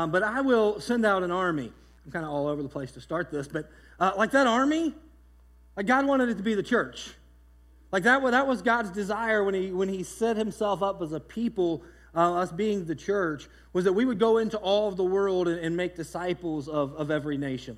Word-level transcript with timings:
Um, 0.00 0.10
but 0.10 0.22
I 0.22 0.40
will 0.40 0.80
send 0.80 1.04
out 1.04 1.22
an 1.22 1.30
army. 1.30 1.70
I'm 2.06 2.10
kind 2.10 2.24
of 2.24 2.30
all 2.30 2.46
over 2.46 2.62
the 2.62 2.70
place 2.70 2.90
to 2.92 3.02
start 3.02 3.30
this, 3.30 3.46
but 3.46 3.70
uh, 3.98 4.12
like 4.16 4.30
that 4.30 4.46
army, 4.46 4.94
like 5.76 5.84
God 5.84 6.06
wanted 6.06 6.30
it 6.30 6.38
to 6.38 6.42
be 6.42 6.54
the 6.54 6.62
church. 6.62 7.12
Like 7.92 8.04
that, 8.04 8.22
that 8.30 8.46
was 8.46 8.62
God's 8.62 8.88
desire 8.88 9.44
when 9.44 9.52
he, 9.52 9.70
when 9.72 9.90
he 9.90 10.02
set 10.02 10.38
himself 10.38 10.82
up 10.82 11.02
as 11.02 11.12
a 11.12 11.20
people, 11.20 11.82
uh, 12.14 12.36
us 12.36 12.50
being 12.50 12.86
the 12.86 12.94
church, 12.94 13.46
was 13.74 13.84
that 13.84 13.92
we 13.92 14.06
would 14.06 14.18
go 14.18 14.38
into 14.38 14.56
all 14.56 14.88
of 14.88 14.96
the 14.96 15.04
world 15.04 15.48
and, 15.48 15.60
and 15.60 15.76
make 15.76 15.96
disciples 15.96 16.66
of, 16.66 16.94
of 16.94 17.10
every 17.10 17.36
nation. 17.36 17.76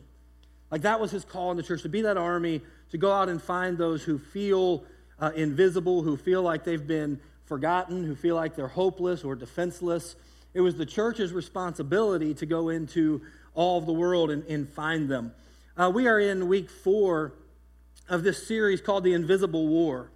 Like 0.71 0.83
that 0.83 1.01
was 1.01 1.11
his 1.11 1.25
call 1.25 1.51
in 1.51 1.57
the 1.57 1.65
church, 1.65 1.83
to 1.83 1.89
be 1.89 2.03
that 2.03 2.17
army, 2.17 2.61
to 2.93 2.99
go 2.99 3.11
out 3.11 3.31
and 3.31 3.43
find 3.43 3.77
those 3.77 4.05
who 4.05 4.17
feel 4.17 4.85
uh, 5.19 5.33
invisible, 5.35 6.05
who 6.05 6.17
feel 6.17 6.43
like 6.43 6.63
they've 6.63 6.87
been 6.87 7.19
forgotten, 7.47 8.05
who 8.05 8.15
feel 8.15 8.37
like 8.37 8.55
they're 8.55 8.69
hopeless 8.69 9.25
or 9.25 9.35
defenseless. 9.35 10.15
It 10.55 10.61
was 10.61 10.77
the 10.77 10.87
church's 10.87 11.33
responsibility 11.33 12.35
to 12.35 12.47
go 12.47 12.69
into 12.69 13.23
all 13.55 13.79
of 13.79 13.87
the 13.87 13.93
world 13.93 14.31
and, 14.31 14.45
and 14.47 14.69
find 14.69 15.09
them. 15.09 15.33
Uh, 15.77 15.91
we 15.95 16.07
are 16.07 16.21
in 16.21 16.49
week 16.49 16.71
four 16.71 17.33
of 18.09 18.23
this 18.23 18.47
series 18.47 18.81
called 18.81 19.05
The 19.05 19.15
Invisible 19.15 19.67
War. 19.69 20.11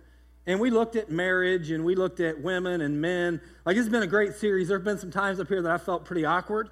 And 0.47 0.61
we 0.61 0.71
looked 0.71 0.95
at 0.95 1.11
marriage 1.11 1.71
and 1.71 1.85
we 1.85 1.97
looked 1.97 2.21
at 2.21 2.41
women 2.41 2.81
and 2.81 3.01
men. 3.01 3.41
Like, 3.65 3.77
it's 3.77 3.89
been 3.89 4.03
a 4.03 4.07
great 4.07 4.35
series. 4.35 4.69
There 4.69 4.79
have 4.79 4.85
been 4.85 4.99
some 4.99 5.11
times 5.11 5.41
up 5.41 5.49
here 5.49 5.63
that 5.63 5.73
I 5.73 5.79
felt 5.79 6.05
pretty 6.05 6.25
awkward. 6.25 6.71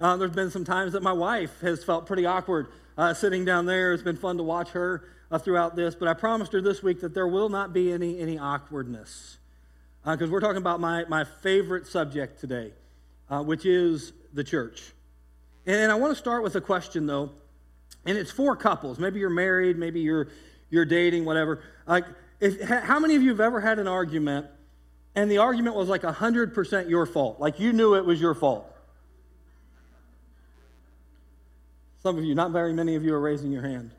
Uh, 0.00 0.16
there's 0.16 0.32
been 0.32 0.50
some 0.50 0.64
times 0.64 0.94
that 0.94 1.02
my 1.02 1.12
wife 1.12 1.60
has 1.60 1.84
felt 1.84 2.06
pretty 2.06 2.26
awkward 2.26 2.66
uh, 2.98 3.14
sitting 3.14 3.44
down 3.44 3.66
there. 3.66 3.92
It's 3.92 4.02
been 4.02 4.16
fun 4.16 4.38
to 4.38 4.42
watch 4.42 4.70
her 4.70 5.04
uh, 5.30 5.38
throughout 5.38 5.76
this. 5.76 5.94
But 5.94 6.08
I 6.08 6.14
promised 6.14 6.52
her 6.54 6.60
this 6.60 6.82
week 6.82 7.02
that 7.02 7.14
there 7.14 7.28
will 7.28 7.48
not 7.48 7.72
be 7.72 7.92
any, 7.92 8.18
any 8.18 8.38
awkwardness. 8.38 9.38
Because 10.04 10.28
uh, 10.28 10.32
we're 10.32 10.40
talking 10.40 10.56
about 10.56 10.80
my, 10.80 11.04
my 11.08 11.24
favorite 11.24 11.86
subject 11.86 12.40
today, 12.40 12.72
uh, 13.30 13.42
which 13.42 13.66
is 13.66 14.12
the 14.32 14.44
church. 14.44 14.82
And, 15.66 15.90
I 15.90 15.94
want 15.94 16.12
to 16.12 16.18
start 16.18 16.42
with 16.42 16.56
a 16.56 16.60
question, 16.60 17.06
though 17.06 17.30
and 18.06 18.18
it's 18.18 18.30
for 18.30 18.56
couples. 18.56 18.98
Maybe 18.98 19.20
you're 19.20 19.30
married, 19.30 19.78
maybe 19.78 20.00
you're 20.00 20.28
you're 20.70 20.84
dating, 20.84 21.24
whatever. 21.24 21.62
Like, 21.86 22.04
if, 22.40 22.60
how 22.60 22.98
many 22.98 23.14
of 23.14 23.22
you 23.22 23.30
have 23.30 23.40
ever 23.40 23.60
had 23.60 23.78
an 23.78 23.86
argument 23.86 24.46
and 25.14 25.30
the 25.30 25.38
argument 25.38 25.76
was 25.76 25.88
like 25.88 26.02
100% 26.02 26.88
your 26.88 27.06
fault? 27.06 27.38
Like 27.38 27.60
you 27.60 27.72
knew 27.72 27.94
it 27.94 28.04
was 28.04 28.20
your 28.20 28.34
fault? 28.34 28.68
Some 32.02 32.18
of 32.18 32.24
you, 32.24 32.34
not 32.34 32.50
very 32.50 32.72
many 32.72 32.96
of 32.96 33.04
you 33.04 33.14
are 33.14 33.20
raising 33.20 33.52
your 33.52 33.62
hand. 33.62 33.92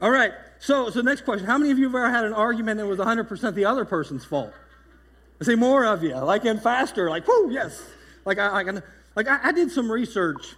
All 0.00 0.10
right, 0.10 0.32
so, 0.60 0.88
so 0.88 1.00
next 1.00 1.24
question. 1.24 1.46
How 1.46 1.58
many 1.58 1.72
of 1.72 1.78
you 1.78 1.86
have 1.86 1.94
ever 1.94 2.10
had 2.10 2.24
an 2.24 2.32
argument 2.32 2.78
that 2.78 2.86
was 2.86 2.98
100% 2.98 3.54
the 3.54 3.64
other 3.64 3.84
person's 3.84 4.24
fault? 4.24 4.52
I 5.40 5.44
say 5.44 5.54
more 5.54 5.86
of 5.86 6.02
you, 6.02 6.14
like 6.16 6.44
in 6.44 6.58
faster, 6.60 7.08
like, 7.08 7.26
whoo, 7.26 7.50
yes. 7.50 7.82
Like 8.24 8.38
I, 8.38 8.60
I, 8.60 8.62
like 9.16 9.26
I, 9.26 9.40
I 9.44 9.52
did 9.52 9.70
some 9.70 9.90
research 9.90 10.54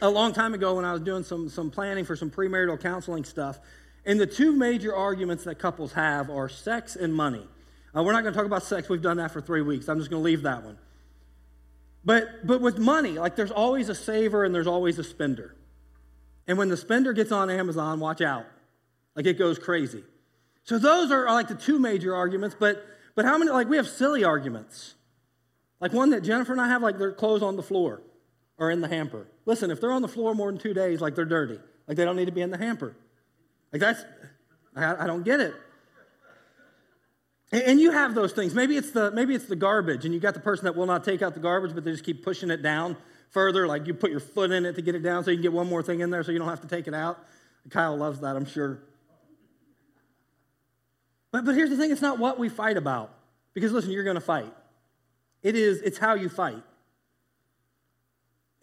a 0.00 0.08
long 0.08 0.32
time 0.32 0.54
ago 0.54 0.76
when 0.76 0.84
I 0.84 0.92
was 0.92 1.02
doing 1.02 1.22
some, 1.22 1.48
some 1.48 1.70
planning 1.70 2.04
for 2.04 2.16
some 2.16 2.30
premarital 2.30 2.80
counseling 2.80 3.24
stuff. 3.24 3.58
And 4.06 4.18
the 4.18 4.26
two 4.26 4.52
major 4.52 4.94
arguments 4.94 5.44
that 5.44 5.58
couples 5.58 5.92
have 5.92 6.30
are 6.30 6.48
sex 6.48 6.96
and 6.96 7.14
money. 7.14 7.46
Uh, 7.94 8.02
we're 8.02 8.12
not 8.12 8.22
going 8.22 8.32
to 8.32 8.36
talk 8.36 8.46
about 8.46 8.62
sex. 8.62 8.88
We've 8.88 9.02
done 9.02 9.18
that 9.18 9.30
for 9.30 9.42
three 9.42 9.62
weeks. 9.62 9.88
I'm 9.88 9.98
just 9.98 10.10
going 10.10 10.22
to 10.22 10.24
leave 10.24 10.42
that 10.42 10.64
one. 10.64 10.78
But, 12.04 12.46
but 12.46 12.62
with 12.62 12.78
money, 12.78 13.18
like 13.18 13.36
there's 13.36 13.50
always 13.50 13.90
a 13.90 13.94
saver 13.94 14.44
and 14.44 14.54
there's 14.54 14.66
always 14.66 14.98
a 14.98 15.04
spender. 15.04 15.54
And 16.46 16.56
when 16.56 16.70
the 16.70 16.76
spender 16.78 17.12
gets 17.12 17.32
on 17.32 17.50
Amazon, 17.50 18.00
watch 18.00 18.22
out. 18.22 18.46
Like 19.14 19.26
it 19.26 19.38
goes 19.38 19.58
crazy. 19.58 20.02
So 20.64 20.78
those 20.78 21.10
are 21.10 21.26
like 21.26 21.48
the 21.48 21.54
two 21.54 21.78
major 21.78 22.14
arguments. 22.14 22.56
But, 22.58 22.82
but 23.18 23.24
how 23.24 23.36
many, 23.36 23.50
like 23.50 23.68
we 23.68 23.78
have 23.78 23.88
silly 23.88 24.22
arguments. 24.22 24.94
Like 25.80 25.92
one 25.92 26.10
that 26.10 26.20
Jennifer 26.20 26.52
and 26.52 26.60
I 26.60 26.68
have, 26.68 26.82
like 26.82 26.98
their 26.98 27.10
clothes 27.10 27.42
on 27.42 27.56
the 27.56 27.64
floor 27.64 28.00
or 28.58 28.70
in 28.70 28.80
the 28.80 28.86
hamper. 28.86 29.26
Listen, 29.44 29.72
if 29.72 29.80
they're 29.80 29.90
on 29.90 30.02
the 30.02 30.08
floor 30.08 30.36
more 30.36 30.52
than 30.52 30.60
two 30.60 30.72
days, 30.72 31.00
like 31.00 31.16
they're 31.16 31.24
dirty. 31.24 31.58
Like 31.88 31.96
they 31.96 32.04
don't 32.04 32.14
need 32.14 32.26
to 32.26 32.32
be 32.32 32.42
in 32.42 32.52
the 32.52 32.58
hamper. 32.58 32.94
Like 33.72 33.80
that's, 33.80 34.04
I, 34.76 35.02
I 35.02 35.06
don't 35.08 35.24
get 35.24 35.40
it. 35.40 35.52
And, 37.50 37.62
and 37.62 37.80
you 37.80 37.90
have 37.90 38.14
those 38.14 38.30
things. 38.30 38.54
Maybe 38.54 38.76
it's 38.76 38.92
the 38.92 39.10
maybe 39.10 39.34
it's 39.34 39.46
the 39.46 39.56
garbage, 39.56 40.04
and 40.04 40.14
you 40.14 40.20
got 40.20 40.34
the 40.34 40.40
person 40.40 40.66
that 40.66 40.76
will 40.76 40.86
not 40.86 41.02
take 41.02 41.20
out 41.20 41.34
the 41.34 41.40
garbage, 41.40 41.74
but 41.74 41.82
they 41.82 41.90
just 41.90 42.04
keep 42.04 42.22
pushing 42.22 42.50
it 42.50 42.62
down 42.62 42.96
further. 43.30 43.66
Like 43.66 43.88
you 43.88 43.94
put 43.94 44.12
your 44.12 44.20
foot 44.20 44.52
in 44.52 44.64
it 44.64 44.76
to 44.76 44.82
get 44.82 44.94
it 44.94 45.02
down, 45.02 45.24
so 45.24 45.32
you 45.32 45.38
can 45.38 45.42
get 45.42 45.52
one 45.52 45.66
more 45.66 45.82
thing 45.82 46.02
in 46.02 46.10
there, 46.10 46.22
so 46.22 46.30
you 46.30 46.38
don't 46.38 46.46
have 46.46 46.60
to 46.60 46.68
take 46.68 46.86
it 46.86 46.94
out. 46.94 47.18
Kyle 47.68 47.96
loves 47.96 48.20
that, 48.20 48.36
I'm 48.36 48.46
sure. 48.46 48.78
But 51.30 51.44
but 51.44 51.54
here's 51.54 51.70
the 51.70 51.76
thing: 51.76 51.90
it's 51.90 52.02
not 52.02 52.18
what 52.18 52.38
we 52.38 52.48
fight 52.48 52.76
about, 52.76 53.12
because 53.54 53.72
listen, 53.72 53.90
you're 53.90 54.04
going 54.04 54.14
to 54.14 54.20
fight. 54.20 54.52
It 55.42 55.54
is. 55.54 55.80
It's 55.82 55.98
how 55.98 56.14
you 56.14 56.28
fight. 56.28 56.62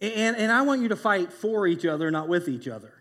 And, 0.00 0.36
and 0.36 0.52
I 0.52 0.62
want 0.62 0.82
you 0.82 0.88
to 0.88 0.96
fight 0.96 1.32
for 1.32 1.66
each 1.66 1.86
other, 1.86 2.10
not 2.10 2.28
with 2.28 2.48
each 2.48 2.68
other. 2.68 2.92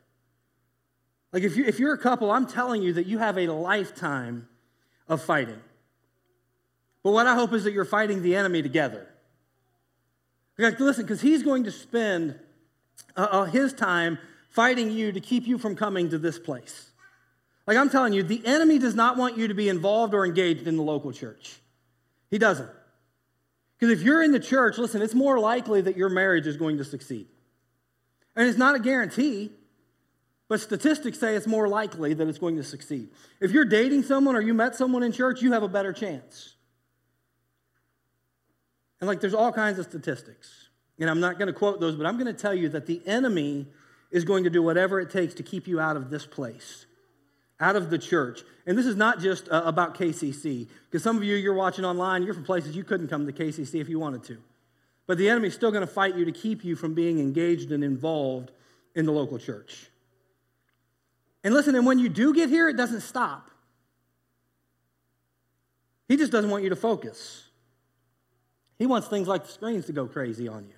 Like 1.33 1.43
if, 1.43 1.57
you, 1.57 1.65
if 1.65 1.79
you're 1.79 1.93
a 1.93 1.97
couple, 1.97 2.31
I'm 2.31 2.47
telling 2.47 2.81
you 2.81 2.93
that 2.93 3.05
you 3.05 3.17
have 3.17 3.37
a 3.37 3.47
lifetime 3.47 4.47
of 5.09 5.21
fighting. 5.21 5.59
But 7.03 7.11
what 7.11 7.27
I 7.27 7.35
hope 7.35 7.51
is 7.53 7.65
that 7.65 7.73
you're 7.73 7.83
fighting 7.83 8.21
the 8.21 8.35
enemy 8.35 8.61
together. 8.61 9.07
Like, 10.57 10.79
listen, 10.79 11.03
because 11.03 11.19
he's 11.19 11.43
going 11.43 11.65
to 11.65 11.71
spend 11.71 12.39
uh, 13.17 13.27
uh, 13.29 13.43
his 13.43 13.73
time 13.73 14.17
fighting 14.49 14.89
you 14.89 15.11
to 15.11 15.19
keep 15.19 15.45
you 15.45 15.57
from 15.57 15.75
coming 15.75 16.09
to 16.11 16.17
this 16.17 16.39
place. 16.39 16.91
Like 17.67 17.77
I'm 17.77 17.89
telling 17.89 18.13
you, 18.13 18.23
the 18.23 18.45
enemy 18.45 18.77
does 18.77 18.95
not 18.95 19.17
want 19.17 19.37
you 19.37 19.47
to 19.47 19.53
be 19.53 19.69
involved 19.69 20.13
or 20.13 20.25
engaged 20.25 20.67
in 20.67 20.77
the 20.77 20.83
local 20.83 21.11
church. 21.11 21.59
He 22.29 22.37
doesn't. 22.37 22.69
Because 23.77 23.99
if 23.99 24.05
you're 24.05 24.23
in 24.23 24.31
the 24.31 24.39
church, 24.39 24.77
listen, 24.77 25.01
it's 25.01 25.15
more 25.15 25.39
likely 25.39 25.81
that 25.81 25.97
your 25.97 26.09
marriage 26.09 26.47
is 26.47 26.57
going 26.57 26.77
to 26.77 26.85
succeed. 26.85 27.27
And 28.35 28.47
it's 28.47 28.57
not 28.57 28.75
a 28.75 28.79
guarantee, 28.79 29.51
but 30.47 30.61
statistics 30.61 31.19
say 31.19 31.35
it's 31.35 31.47
more 31.47 31.67
likely 31.67 32.13
that 32.13 32.27
it's 32.27 32.37
going 32.37 32.55
to 32.57 32.63
succeed. 32.63 33.09
If 33.41 33.51
you're 33.51 33.65
dating 33.65 34.03
someone 34.03 34.35
or 34.35 34.41
you 34.41 34.53
met 34.53 34.75
someone 34.75 35.03
in 35.03 35.11
church, 35.11 35.41
you 35.41 35.53
have 35.53 35.63
a 35.63 35.67
better 35.67 35.91
chance. 35.91 36.55
And 39.01 39.07
like 39.07 39.21
there's 39.21 39.33
all 39.33 39.51
kinds 39.51 39.79
of 39.79 39.85
statistics. 39.85 40.69
And 40.99 41.09
I'm 41.09 41.19
not 41.19 41.37
going 41.37 41.47
to 41.47 41.53
quote 41.53 41.79
those, 41.79 41.95
but 41.95 42.05
I'm 42.05 42.17
going 42.17 42.33
to 42.33 42.39
tell 42.39 42.53
you 42.53 42.69
that 42.69 42.85
the 42.85 43.01
enemy 43.05 43.67
is 44.11 44.23
going 44.23 44.45
to 44.45 44.49
do 44.49 44.61
whatever 44.61 44.99
it 45.01 45.09
takes 45.09 45.33
to 45.35 45.43
keep 45.43 45.67
you 45.67 45.79
out 45.79 45.97
of 45.97 46.09
this 46.09 46.25
place 46.25 46.84
out 47.59 47.75
of 47.75 47.89
the 47.89 47.97
church. 47.97 48.41
And 48.65 48.77
this 48.77 48.85
is 48.85 48.95
not 48.95 49.19
just 49.19 49.49
uh, 49.49 49.63
about 49.65 49.97
KCC, 49.97 50.67
because 50.85 51.03
some 51.03 51.17
of 51.17 51.23
you, 51.23 51.35
you're 51.35 51.53
watching 51.53 51.85
online, 51.85 52.23
you're 52.23 52.33
from 52.33 52.43
places 52.43 52.75
you 52.75 52.83
couldn't 52.83 53.07
come 53.07 53.25
to 53.25 53.33
KCC 53.33 53.79
if 53.79 53.89
you 53.89 53.99
wanted 53.99 54.23
to. 54.25 54.37
But 55.07 55.17
the 55.17 55.29
enemy's 55.29 55.53
still 55.53 55.71
going 55.71 55.85
to 55.85 55.91
fight 55.91 56.15
you 56.15 56.25
to 56.25 56.31
keep 56.31 56.65
you 56.65 56.75
from 56.75 56.93
being 56.93 57.19
engaged 57.19 57.71
and 57.71 57.83
involved 57.83 58.51
in 58.95 59.05
the 59.05 59.11
local 59.11 59.37
church. 59.37 59.87
And 61.43 61.53
listen, 61.53 61.75
and 61.75 61.85
when 61.85 61.99
you 61.99 62.09
do 62.09 62.33
get 62.33 62.49
here, 62.49 62.67
it 62.67 62.75
doesn't 62.75 63.01
stop. 63.01 63.51
He 66.07 66.17
just 66.17 66.31
doesn't 66.31 66.49
want 66.49 66.63
you 66.63 66.69
to 66.69 66.75
focus. 66.75 67.43
He 68.79 68.85
wants 68.85 69.07
things 69.07 69.27
like 69.27 69.43
the 69.45 69.51
screens 69.51 69.85
to 69.85 69.93
go 69.93 70.07
crazy 70.07 70.47
on 70.47 70.65
you. 70.65 70.73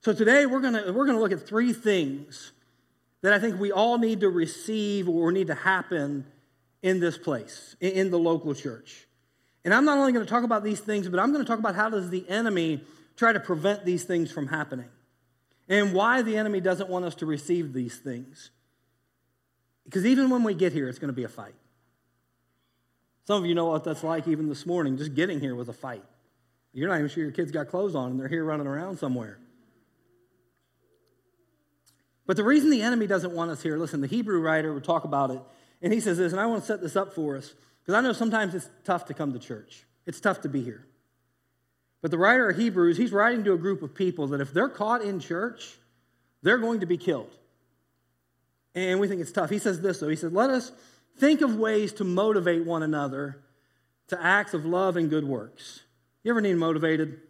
So 0.00 0.12
today 0.12 0.46
we're 0.46 0.60
going 0.60 0.74
to 0.74 0.92
we're 0.92 1.06
going 1.06 1.16
to 1.16 1.22
look 1.22 1.32
at 1.32 1.46
three 1.46 1.72
things 1.72 2.52
that 3.22 3.32
I 3.32 3.38
think 3.38 3.58
we 3.58 3.72
all 3.72 3.98
need 3.98 4.20
to 4.20 4.28
receive 4.28 5.08
or 5.08 5.32
need 5.32 5.46
to 5.46 5.54
happen 5.54 6.26
in 6.82 7.00
this 7.00 7.16
place, 7.16 7.76
in 7.80 8.10
the 8.10 8.18
local 8.18 8.54
church. 8.54 9.06
And 9.64 9.72
I'm 9.72 9.84
not 9.84 9.98
only 9.98 10.12
going 10.12 10.24
to 10.24 10.30
talk 10.30 10.42
about 10.42 10.64
these 10.64 10.80
things, 10.80 11.08
but 11.08 11.20
I'm 11.20 11.32
going 11.32 11.44
to 11.44 11.48
talk 11.48 11.60
about 11.60 11.76
how 11.76 11.88
does 11.88 12.10
the 12.10 12.28
enemy 12.28 12.82
try 13.16 13.32
to 13.32 13.40
prevent 13.40 13.84
these 13.84 14.02
things 14.02 14.32
from 14.32 14.48
happening 14.48 14.88
and 15.68 15.94
why 15.94 16.22
the 16.22 16.36
enemy 16.36 16.60
doesn't 16.60 16.90
want 16.90 17.04
us 17.04 17.14
to 17.16 17.26
receive 17.26 17.72
these 17.72 17.96
things. 17.96 18.50
Because 19.84 20.04
even 20.04 20.30
when 20.30 20.42
we 20.42 20.54
get 20.54 20.72
here, 20.72 20.88
it's 20.88 20.98
going 20.98 21.08
to 21.08 21.16
be 21.16 21.24
a 21.24 21.28
fight. 21.28 21.54
Some 23.24 23.42
of 23.42 23.48
you 23.48 23.54
know 23.54 23.66
what 23.66 23.84
that's 23.84 24.02
like 24.02 24.26
even 24.26 24.48
this 24.48 24.66
morning. 24.66 24.96
Just 24.96 25.14
getting 25.14 25.38
here 25.38 25.54
was 25.54 25.68
a 25.68 25.72
fight. 25.72 26.02
You're 26.72 26.88
not 26.88 26.96
even 26.96 27.08
sure 27.08 27.22
your 27.22 27.32
kids 27.32 27.52
got 27.52 27.68
clothes 27.68 27.94
on 27.94 28.10
and 28.10 28.20
they're 28.20 28.28
here 28.28 28.44
running 28.44 28.66
around 28.66 28.98
somewhere. 28.98 29.38
But 32.26 32.36
the 32.36 32.44
reason 32.44 32.70
the 32.70 32.82
enemy 32.82 33.06
doesn't 33.06 33.32
want 33.32 33.50
us 33.50 33.62
here, 33.62 33.76
listen, 33.76 34.00
the 34.00 34.06
Hebrew 34.06 34.40
writer 34.40 34.72
would 34.72 34.84
talk 34.84 35.04
about 35.04 35.30
it, 35.30 35.40
and 35.80 35.92
he 35.92 36.00
says 36.00 36.18
this, 36.18 36.32
and 36.32 36.40
I 36.40 36.46
want 36.46 36.62
to 36.62 36.66
set 36.66 36.80
this 36.80 36.96
up 36.96 37.14
for 37.14 37.36
us, 37.36 37.54
because 37.82 37.94
I 37.94 38.00
know 38.00 38.12
sometimes 38.12 38.54
it's 38.54 38.68
tough 38.84 39.06
to 39.06 39.14
come 39.14 39.32
to 39.32 39.38
church. 39.38 39.84
It's 40.06 40.20
tough 40.20 40.42
to 40.42 40.48
be 40.48 40.62
here. 40.62 40.86
But 42.00 42.10
the 42.10 42.18
writer 42.18 42.48
of 42.48 42.56
Hebrews, 42.56 42.96
he's 42.96 43.12
writing 43.12 43.44
to 43.44 43.52
a 43.52 43.58
group 43.58 43.82
of 43.82 43.94
people 43.94 44.28
that 44.28 44.40
if 44.40 44.52
they're 44.52 44.68
caught 44.68 45.02
in 45.02 45.20
church, 45.20 45.76
they're 46.42 46.58
going 46.58 46.80
to 46.80 46.86
be 46.86 46.96
killed. 46.96 47.30
And 48.74 48.98
we 48.98 49.06
think 49.06 49.20
it's 49.20 49.32
tough. 49.32 49.50
He 49.50 49.58
says 49.58 49.80
this, 49.80 50.00
though. 50.00 50.08
He 50.08 50.16
said, 50.16 50.32
Let 50.32 50.50
us 50.50 50.72
think 51.18 51.40
of 51.40 51.56
ways 51.56 51.92
to 51.94 52.04
motivate 52.04 52.64
one 52.64 52.82
another 52.82 53.38
to 54.08 54.22
acts 54.22 54.54
of 54.54 54.64
love 54.64 54.96
and 54.96 55.10
good 55.10 55.24
works. 55.24 55.82
You 56.24 56.32
ever 56.32 56.40
need 56.40 56.56
motivated? 56.56 57.20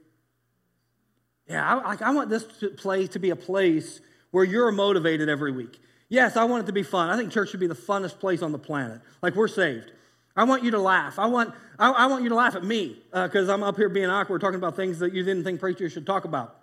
Yeah, 1.48 1.80
I, 1.84 1.96
I 2.00 2.10
want 2.12 2.30
this 2.30 2.44
place 2.76 3.10
to 3.10 3.18
be 3.18 3.30
a 3.30 3.36
place 3.36 4.00
where 4.32 4.44
you're 4.44 4.73
motivated 4.73 5.29
every 5.29 5.52
week. 5.52 5.81
Yes, 6.08 6.37
I 6.37 6.44
want 6.44 6.64
it 6.64 6.67
to 6.67 6.73
be 6.73 6.82
fun. 6.82 7.08
I 7.08 7.17
think 7.17 7.32
church 7.32 7.50
should 7.50 7.61
be 7.61 7.69
the 7.69 7.75
funnest 7.75 8.19
place 8.19 8.43
on 8.43 8.52
the 8.52 8.58
planet. 8.58 9.00
Like 9.23 9.34
we're 9.34 9.49
saved. 9.49 9.93
I 10.37 10.44
want 10.44 10.64
you 10.64 10.73
to 10.73 10.79
laugh. 10.79 11.19
I 11.19 11.26
want, 11.26 11.55
I, 11.79 11.90
I 11.90 12.06
want 12.06 12.23
you 12.23 12.31
to 12.31 12.34
laugh 12.34 12.56
at 12.56 12.64
me 12.64 12.99
because 13.12 13.49
uh, 13.49 13.55
I'm 13.55 13.62
up 13.62 13.76
here 13.76 13.88
being 13.88 14.11
awkward 14.11 14.40
talking 14.40 14.56
about 14.56 14.76
things 14.76 14.99
that 14.99 15.14
you 15.14 15.23
didn't 15.23 15.44
think 15.44 15.61
preachers 15.61 15.93
should 15.93 16.06
talk 16.06 16.25
about. 16.25 16.56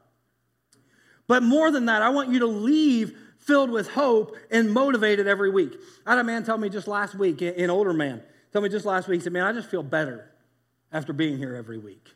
But 1.27 1.44
more 1.44 1.71
than 1.71 1.86
that, 1.86 2.01
I 2.01 2.10
want 2.10 2.30
you 2.30 2.39
to 2.39 2.48
leave 2.48 3.16
filled 3.38 3.69
with 3.69 3.89
hope 3.89 4.36
and 4.51 4.71
motivated 4.71 5.27
every 5.27 5.50
week. 5.50 5.75
I 6.06 6.12
had 6.12 6.19
a 6.19 6.24
man 6.24 6.44
tell 6.44 6.57
me 6.57 6.69
just 6.69 6.88
last 6.88 7.16
week, 7.16 7.42
an 7.42 7.69
older 7.69 7.94
man, 7.94 8.21
tell 8.51 8.62
me 8.62 8.69
just 8.69 8.86
last 8.86 9.07
week, 9.07 9.21
he 9.21 9.24
said, 9.24 9.33
Man, 9.33 9.45
I 9.45 9.54
just 9.54 9.69
feel 9.69 9.83
better 9.83 10.30
after 10.92 11.13
being 11.13 11.38
here 11.38 11.56
every 11.56 11.77
week. 11.77 12.07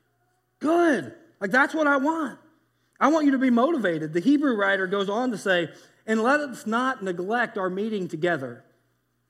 Good. 0.59 1.13
Like 1.39 1.51
that's 1.51 1.73
what 1.73 1.87
I 1.87 1.97
want. 1.97 2.39
I 2.99 3.07
want 3.07 3.25
you 3.25 3.31
to 3.31 3.37
be 3.37 3.49
motivated. 3.49 4.13
The 4.13 4.19
Hebrew 4.19 4.55
writer 4.55 4.87
goes 4.87 5.09
on 5.09 5.31
to 5.31 5.37
say, 5.37 5.69
and 6.05 6.21
let 6.21 6.39
us 6.39 6.65
not 6.67 7.03
neglect 7.03 7.57
our 7.57 7.69
meeting 7.69 8.07
together, 8.07 8.63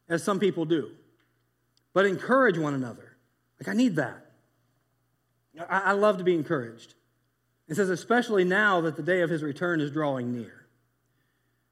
as 0.10 0.24
some 0.24 0.40
people 0.40 0.66
do, 0.66 0.92
but 1.94 2.06
encourage 2.06 2.58
one 2.58 2.74
another. 2.74 3.16
Like, 3.60 3.68
I 3.68 3.74
need 3.74 3.96
that. 3.96 4.26
I, 5.70 5.80
I 5.80 5.92
love 5.94 6.18
to 6.18 6.24
be 6.24 6.36
encouraged. 6.36 6.96
It 7.68 7.76
says, 7.76 7.90
especially 7.90 8.44
now 8.44 8.82
that 8.82 8.96
the 8.96 9.04
day 9.04 9.22
of 9.22 9.30
his 9.30 9.42
return 9.42 9.80
is 9.80 9.92
drawing 9.92 10.34
near. 10.34 10.66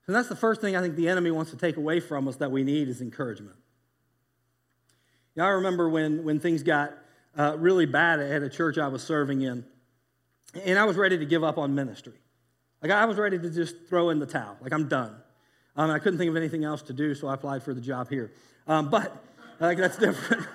And 0.08 0.16
that's 0.16 0.30
the 0.30 0.36
first 0.36 0.62
thing 0.62 0.76
I 0.76 0.82
think 0.82 0.96
the 0.96 1.10
enemy 1.10 1.32
wants 1.32 1.52
to 1.52 1.58
take 1.58 1.78
away 1.78 2.00
from 2.00 2.28
us 2.28 2.38
that 2.38 2.52
we 2.52 2.64
need 2.64 2.88
is 2.88 3.02
encouragement. 3.02 3.58
Now, 5.36 5.46
I 5.46 5.50
remember 5.50 5.90
when, 5.90 6.24
when 6.24 6.40
things 6.40 6.64
got 6.64 6.94
uh, 7.38 7.56
really 7.58 7.86
bad 7.86 8.20
at 8.20 8.44
a 8.44 8.50
church 8.50 8.78
I 8.78 8.88
was 8.88 9.04
serving 9.04 9.42
in, 9.42 9.66
and 10.54 10.78
I 10.78 10.86
was 10.86 10.98
ready 10.98 11.18
to 11.18 11.26
give 11.26 11.44
up 11.44 11.58
on 11.58 11.76
ministry. 11.76 12.14
Like, 12.82 12.92
I 12.92 13.06
was 13.06 13.18
ready 13.18 13.38
to 13.38 13.50
just 13.50 13.76
throw 13.88 14.10
in 14.10 14.20
the 14.20 14.26
towel. 14.26 14.58
Like, 14.62 14.74
I'm 14.74 14.88
done. 14.88 15.16
Um, 15.76 15.92
I 15.92 16.00
couldn't 16.00 16.18
think 16.18 16.30
of 16.30 16.36
anything 16.36 16.64
else 16.64 16.82
to 16.84 16.94
do, 16.94 17.16
so 17.16 17.28
I 17.28 17.36
applied 17.36 17.64
for 17.64 17.74
the 17.74 17.82
job 17.82 18.10
here. 18.10 18.32
Um, 18.68 18.90
but, 18.90 19.16
like, 19.60 19.78
that's 19.78 19.98
different. 20.00 20.46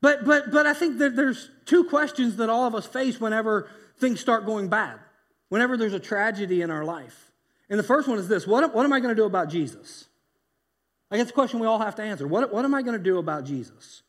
but, 0.00 0.24
but, 0.24 0.50
but 0.52 0.66
I 0.66 0.74
think 0.74 0.98
that 0.98 1.16
there's 1.16 1.50
two 1.64 1.84
questions 1.84 2.36
that 2.36 2.50
all 2.50 2.66
of 2.66 2.74
us 2.74 2.86
face 2.86 3.20
whenever 3.20 3.68
things 3.98 4.20
start 4.20 4.44
going 4.46 4.68
bad, 4.68 4.98
whenever 5.48 5.76
there's 5.76 5.94
a 5.94 6.00
tragedy 6.00 6.62
in 6.62 6.70
our 6.70 6.84
life. 6.84 7.32
And 7.70 7.78
the 7.78 7.84
first 7.84 8.06
one 8.06 8.18
is 8.18 8.28
this 8.28 8.46
what, 8.46 8.74
what 8.74 8.84
am 8.84 8.92
I 8.92 9.00
going 9.00 9.14
to 9.14 9.20
do 9.20 9.24
about 9.24 9.48
Jesus? 9.48 10.06
I 11.10 11.16
guess 11.16 11.28
the 11.28 11.32
question 11.32 11.60
we 11.60 11.66
all 11.66 11.78
have 11.78 11.94
to 11.96 12.02
answer. 12.02 12.26
What, 12.26 12.52
what 12.52 12.64
am 12.64 12.74
I 12.74 12.82
going 12.82 12.96
to 12.96 13.02
do 13.02 13.18
about 13.18 13.44
Jesus? 13.44 14.02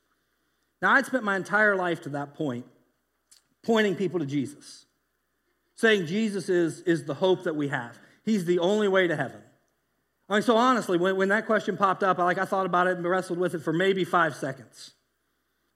Now, 0.82 0.92
I'd 0.94 1.06
spent 1.06 1.24
my 1.24 1.36
entire 1.36 1.76
life 1.76 2.02
to 2.02 2.10
that 2.10 2.34
point 2.34 2.66
pointing 3.66 3.96
people 3.96 4.20
to 4.20 4.26
Jesus, 4.26 4.86
saying 5.76 6.06
Jesus 6.06 6.50
is, 6.50 6.82
is 6.82 7.04
the 7.04 7.16
hope 7.16 7.44
that 7.44 7.56
we 7.56 7.68
have. 7.70 7.98
He's 8.24 8.46
the 8.46 8.60
only 8.60 8.88
way 8.88 9.08
to 9.08 9.16
heaven. 9.16 9.42
I 10.30 10.34
mean, 10.34 10.42
so 10.42 10.58
honestly, 10.58 10.98
when, 10.98 11.16
when 11.18 11.30
that 11.30 11.46
question 11.46 11.78
popped 11.78 12.04
up, 12.04 12.20
I, 12.20 12.24
like 12.24 12.38
I 12.38 12.46
thought 12.46 12.66
about 12.66 12.88
it 12.88 12.98
and 12.98 13.08
wrestled 13.08 13.40
with 13.40 13.54
it 13.54 13.60
for 13.60 13.74
maybe 13.74 14.04
five 14.04 14.36
seconds. 14.36 14.92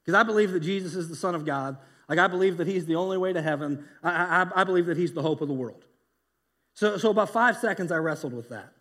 Because 0.02 0.18
I 0.18 0.22
believe 0.22 0.52
that 0.52 0.60
Jesus 0.60 0.94
is 0.94 1.08
the 1.08 1.16
Son 1.16 1.34
of 1.34 1.44
God. 1.44 1.76
Like 2.08 2.18
I 2.18 2.26
believe 2.26 2.56
that 2.56 2.66
He's 2.66 2.86
the 2.86 2.96
only 2.96 3.18
way 3.18 3.32
to 3.32 3.42
heaven. 3.42 3.84
I, 4.02 4.10
I, 4.10 4.60
I 4.62 4.64
believe 4.64 4.86
that 4.86 4.96
He's 4.96 5.12
the 5.12 5.22
hope 5.22 5.40
of 5.40 5.48
the 5.48 5.54
world. 5.54 5.84
So, 6.74 6.96
so 6.96 7.10
about 7.10 7.30
five 7.30 7.58
seconds, 7.58 7.92
I 7.92 7.96
wrestled 7.96 8.32
with 8.32 8.48
that. 8.48 8.72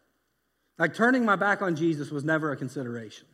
Like 0.78 0.96
turning 0.96 1.26
my 1.26 1.36
back 1.36 1.62
on 1.62 1.76
Jesus 1.76 2.10
was 2.10 2.24
never 2.24 2.52
a 2.52 2.56
consideration. 2.56 3.28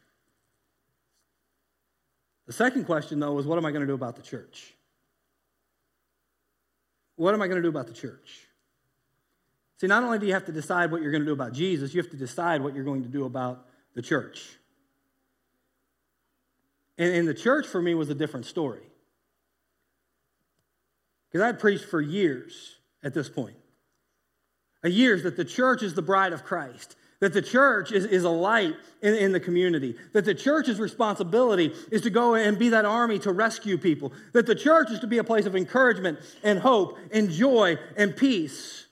The 2.47 2.53
second 2.53 2.85
question, 2.85 3.19
though, 3.19 3.33
was 3.33 3.45
what 3.45 3.57
am 3.57 3.65
I 3.65 3.71
going 3.71 3.81
to 3.81 3.87
do 3.87 3.93
about 3.93 4.15
the 4.15 4.21
church? 4.21 4.74
What 7.15 7.33
am 7.33 7.41
I 7.41 7.47
going 7.47 7.57
to 7.57 7.63
do 7.63 7.69
about 7.69 7.87
the 7.87 7.93
church? 7.93 8.47
See, 9.77 9.87
not 9.87 10.03
only 10.03 10.19
do 10.19 10.25
you 10.25 10.33
have 10.33 10.45
to 10.45 10.51
decide 10.51 10.91
what 10.91 11.01
you're 11.01 11.11
going 11.11 11.23
to 11.23 11.27
do 11.27 11.33
about 11.33 11.53
Jesus, 11.53 11.93
you 11.93 12.01
have 12.01 12.11
to 12.11 12.17
decide 12.17 12.61
what 12.61 12.73
you're 12.73 12.83
going 12.83 13.03
to 13.03 13.09
do 13.09 13.25
about 13.25 13.65
the 13.93 14.01
church. 14.01 14.43
And, 16.97 17.13
and 17.13 17.27
the 17.27 17.33
church 17.33 17.67
for 17.67 17.81
me 17.81 17.93
was 17.93 18.09
a 18.09 18.15
different 18.15 18.45
story. 18.45 18.83
Because 21.29 21.41
I'd 21.41 21.59
preached 21.59 21.85
for 21.85 22.01
years 22.01 22.75
at 23.03 23.13
this 23.13 23.27
point. 23.27 23.57
A 24.83 24.89
years 24.89 25.23
that 25.23 25.35
the 25.35 25.45
church 25.45 25.83
is 25.83 25.93
the 25.93 26.01
bride 26.01 26.31
of 26.31 26.43
Christ 26.43 26.95
that 27.19 27.33
the 27.33 27.41
church 27.41 27.91
is, 27.91 28.05
is 28.05 28.23
a 28.23 28.29
light 28.29 28.73
in, 29.01 29.15
in 29.15 29.31
the 29.31 29.39
community, 29.39 29.95
that 30.13 30.25
the 30.25 30.35
church's 30.35 30.79
responsibility 30.79 31.73
is 31.91 32.01
to 32.01 32.09
go 32.09 32.35
and 32.35 32.59
be 32.59 32.69
that 32.69 32.85
army 32.85 33.19
to 33.19 33.31
rescue 33.31 33.77
people, 33.77 34.11
that 34.33 34.45
the 34.45 34.55
church 34.55 34.91
is 34.91 34.99
to 34.99 35.07
be 35.07 35.17
a 35.17 35.23
place 35.23 35.45
of 35.45 35.55
encouragement 35.55 36.19
and 36.43 36.59
hope 36.59 36.97
and 37.11 37.29
joy 37.29 37.77
and 37.95 38.15
peace. 38.15 38.85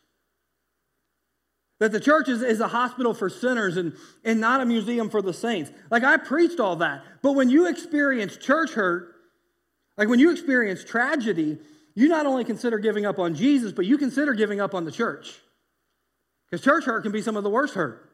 That 1.79 1.91
the 1.91 1.99
church 1.99 2.29
is, 2.29 2.41
is 2.41 2.61
a 2.61 2.67
hospital 2.67 3.13
for 3.13 3.29
sinners 3.29 3.75
and, 3.75 3.93
and 4.23 4.39
not 4.39 4.61
a 4.61 4.65
museum 4.65 5.09
for 5.09 5.21
the 5.21 5.33
saints. 5.33 5.69
Like 5.91 6.03
I 6.03 6.15
preached 6.15 6.59
all 6.59 6.77
that. 6.77 7.03
But 7.21 7.33
when 7.33 7.49
you 7.49 7.67
experience 7.67 8.37
church 8.37 8.71
hurt, 8.71 9.13
like 9.97 10.07
when 10.07 10.19
you 10.19 10.31
experience 10.31 10.85
tragedy, 10.85 11.57
you 11.93 12.07
not 12.07 12.25
only 12.25 12.45
consider 12.45 12.79
giving 12.79 13.05
up 13.05 13.19
on 13.19 13.35
Jesus, 13.35 13.73
but 13.73 13.85
you 13.85 13.97
consider 13.97 14.33
giving 14.33 14.61
up 14.61 14.73
on 14.73 14.85
the 14.85 14.91
church. 14.91 15.39
Because 16.49 16.63
church 16.63 16.85
hurt 16.85 17.01
can 17.01 17.11
be 17.11 17.21
some 17.21 17.35
of 17.35 17.43
the 17.43 17.49
worst 17.49 17.73
hurt. 17.73 18.12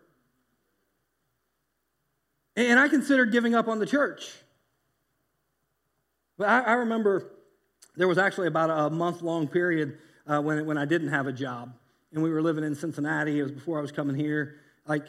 And 2.59 2.77
I 2.77 2.89
considered 2.89 3.31
giving 3.31 3.55
up 3.55 3.69
on 3.69 3.79
the 3.79 3.85
church. 3.85 4.33
But 6.37 6.49
I, 6.49 6.59
I 6.59 6.73
remember 6.73 7.31
there 7.95 8.07
was 8.07 8.17
actually 8.17 8.47
about 8.47 8.69
a 8.69 8.93
month 8.93 9.21
long 9.21 9.47
period 9.47 9.97
uh, 10.27 10.41
when, 10.41 10.65
when 10.65 10.77
I 10.77 10.83
didn't 10.83 11.07
have 11.07 11.25
a 11.25 11.31
job. 11.31 11.73
And 12.11 12.21
we 12.21 12.29
were 12.29 12.41
living 12.41 12.65
in 12.65 12.75
Cincinnati. 12.75 13.39
It 13.39 13.43
was 13.43 13.53
before 13.53 13.77
I 13.77 13.81
was 13.81 13.93
coming 13.93 14.13
here. 14.13 14.57
Like, 14.85 15.05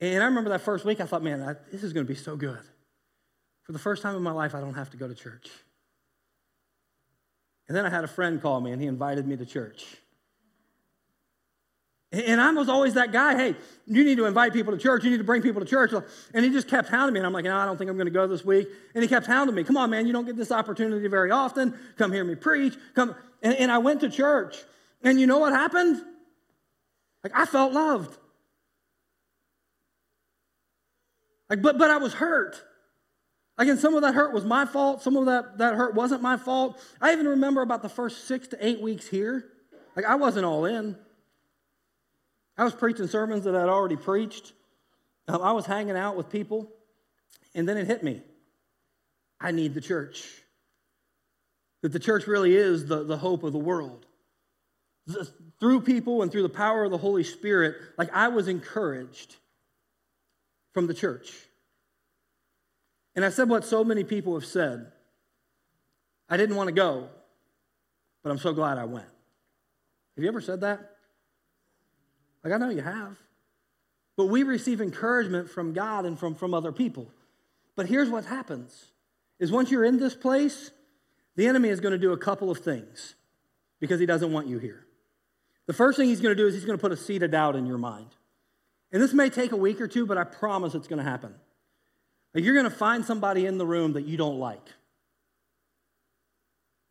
and 0.00 0.22
I 0.22 0.26
remember 0.26 0.48
that 0.48 0.62
first 0.62 0.86
week, 0.86 0.98
I 0.98 1.04
thought, 1.04 1.22
man, 1.22 1.42
I, 1.42 1.56
this 1.70 1.82
is 1.84 1.92
going 1.92 2.06
to 2.06 2.10
be 2.10 2.18
so 2.18 2.36
good. 2.36 2.60
For 3.64 3.72
the 3.72 3.78
first 3.78 4.02
time 4.02 4.16
in 4.16 4.22
my 4.22 4.32
life, 4.32 4.54
I 4.54 4.60
don't 4.60 4.74
have 4.74 4.88
to 4.90 4.96
go 4.96 5.06
to 5.06 5.14
church. 5.14 5.50
And 7.68 7.76
then 7.76 7.84
I 7.84 7.90
had 7.90 8.04
a 8.04 8.08
friend 8.08 8.40
call 8.40 8.62
me, 8.62 8.72
and 8.72 8.80
he 8.80 8.88
invited 8.88 9.26
me 9.26 9.36
to 9.36 9.44
church. 9.44 9.84
And 12.24 12.40
I 12.40 12.50
was 12.52 12.68
always 12.68 12.94
that 12.94 13.12
guy, 13.12 13.36
hey, 13.36 13.56
you 13.86 14.04
need 14.04 14.16
to 14.16 14.24
invite 14.24 14.52
people 14.52 14.72
to 14.72 14.78
church. 14.78 15.04
You 15.04 15.10
need 15.10 15.18
to 15.18 15.24
bring 15.24 15.42
people 15.42 15.60
to 15.60 15.66
church. 15.66 15.92
And 16.32 16.44
he 16.44 16.50
just 16.50 16.68
kept 16.68 16.88
hounding 16.88 17.12
me. 17.12 17.20
And 17.20 17.26
I'm 17.26 17.32
like, 17.32 17.44
no, 17.44 17.56
I 17.56 17.66
don't 17.66 17.76
think 17.76 17.90
I'm 17.90 17.96
going 17.96 18.06
to 18.06 18.12
go 18.12 18.26
this 18.26 18.44
week. 18.44 18.68
And 18.94 19.02
he 19.02 19.08
kept 19.08 19.26
hounding 19.26 19.54
me. 19.54 19.64
Come 19.64 19.76
on, 19.76 19.90
man, 19.90 20.06
you 20.06 20.12
don't 20.12 20.24
get 20.24 20.36
this 20.36 20.50
opportunity 20.50 21.06
very 21.08 21.30
often. 21.30 21.78
Come 21.98 22.12
hear 22.12 22.24
me 22.24 22.34
preach. 22.34 22.74
Come. 22.94 23.14
And, 23.42 23.54
and 23.54 23.70
I 23.70 23.78
went 23.78 24.00
to 24.00 24.08
church. 24.08 24.56
And 25.02 25.20
you 25.20 25.26
know 25.26 25.38
what 25.38 25.52
happened? 25.52 26.02
Like, 27.22 27.32
I 27.34 27.44
felt 27.44 27.72
loved. 27.72 28.16
Like, 31.50 31.60
but, 31.60 31.76
but 31.78 31.90
I 31.90 31.98
was 31.98 32.14
hurt. 32.14 32.62
Like, 33.58 33.68
and 33.68 33.78
some 33.78 33.94
of 33.94 34.02
that 34.02 34.14
hurt 34.14 34.32
was 34.32 34.44
my 34.44 34.64
fault. 34.64 35.02
Some 35.02 35.16
of 35.16 35.26
that, 35.26 35.58
that 35.58 35.74
hurt 35.74 35.94
wasn't 35.94 36.22
my 36.22 36.36
fault. 36.36 36.80
I 37.00 37.12
even 37.12 37.26
remember 37.26 37.62
about 37.62 37.82
the 37.82 37.88
first 37.88 38.26
six 38.26 38.48
to 38.48 38.66
eight 38.66 38.80
weeks 38.80 39.06
here. 39.06 39.44
Like, 39.94 40.04
I 40.04 40.14
wasn't 40.14 40.44
all 40.44 40.64
in. 40.64 40.96
I 42.58 42.64
was 42.64 42.74
preaching 42.74 43.06
sermons 43.06 43.44
that 43.44 43.54
I'd 43.54 43.68
already 43.68 43.96
preached. 43.96 44.52
Um, 45.28 45.42
I 45.42 45.52
was 45.52 45.66
hanging 45.66 45.96
out 45.96 46.16
with 46.16 46.30
people, 46.30 46.70
and 47.54 47.68
then 47.68 47.76
it 47.76 47.86
hit 47.86 48.02
me. 48.02 48.22
I 49.40 49.50
need 49.50 49.74
the 49.74 49.80
church. 49.80 50.26
That 51.82 51.92
the 51.92 51.98
church 51.98 52.26
really 52.26 52.56
is 52.56 52.86
the, 52.86 53.04
the 53.04 53.18
hope 53.18 53.42
of 53.42 53.52
the 53.52 53.58
world. 53.58 54.06
Through 55.60 55.82
people 55.82 56.22
and 56.22 56.32
through 56.32 56.42
the 56.42 56.48
power 56.48 56.84
of 56.84 56.90
the 56.90 56.98
Holy 56.98 57.24
Spirit, 57.24 57.76
like 57.96 58.12
I 58.12 58.28
was 58.28 58.48
encouraged 58.48 59.36
from 60.72 60.86
the 60.86 60.94
church. 60.94 61.32
And 63.14 63.24
I 63.24 63.30
said 63.30 63.48
what 63.48 63.64
so 63.64 63.84
many 63.84 64.04
people 64.04 64.34
have 64.34 64.46
said 64.46 64.92
I 66.28 66.36
didn't 66.36 66.56
want 66.56 66.68
to 66.68 66.74
go, 66.74 67.08
but 68.22 68.30
I'm 68.30 68.38
so 68.38 68.52
glad 68.52 68.78
I 68.78 68.84
went. 68.84 69.06
Have 70.16 70.24
you 70.24 70.28
ever 70.28 70.40
said 70.40 70.62
that? 70.62 70.95
Like, 72.46 72.54
I 72.54 72.58
know 72.58 72.68
you 72.68 72.82
have. 72.82 73.16
But 74.16 74.26
we 74.26 74.44
receive 74.44 74.80
encouragement 74.80 75.50
from 75.50 75.72
God 75.72 76.04
and 76.04 76.16
from, 76.16 76.36
from 76.36 76.54
other 76.54 76.70
people. 76.70 77.10
But 77.74 77.86
here's 77.86 78.08
what 78.08 78.24
happens 78.24 78.92
is 79.40 79.50
once 79.50 79.72
you're 79.72 79.84
in 79.84 79.98
this 79.98 80.14
place, 80.14 80.70
the 81.34 81.48
enemy 81.48 81.70
is 81.70 81.80
going 81.80 81.90
to 81.90 81.98
do 81.98 82.12
a 82.12 82.16
couple 82.16 82.48
of 82.48 82.58
things 82.58 83.16
because 83.80 83.98
he 83.98 84.06
doesn't 84.06 84.32
want 84.32 84.46
you 84.46 84.60
here. 84.60 84.86
The 85.66 85.72
first 85.72 85.98
thing 85.98 86.08
he's 86.08 86.20
going 86.20 86.36
to 86.36 86.40
do 86.40 86.46
is 86.46 86.54
he's 86.54 86.64
going 86.64 86.78
to 86.78 86.80
put 86.80 86.92
a 86.92 86.96
seed 86.96 87.24
of 87.24 87.32
doubt 87.32 87.56
in 87.56 87.66
your 87.66 87.78
mind. 87.78 88.10
And 88.92 89.02
this 89.02 89.12
may 89.12 89.28
take 89.28 89.50
a 89.50 89.56
week 89.56 89.80
or 89.80 89.88
two, 89.88 90.06
but 90.06 90.16
I 90.16 90.22
promise 90.22 90.76
it's 90.76 90.86
going 90.86 91.02
to 91.04 91.10
happen. 91.10 91.34
Like 92.32 92.44
you're 92.44 92.54
going 92.54 92.70
to 92.70 92.70
find 92.70 93.04
somebody 93.04 93.46
in 93.46 93.58
the 93.58 93.66
room 93.66 93.94
that 93.94 94.06
you 94.06 94.16
don't 94.16 94.38
like. 94.38 94.68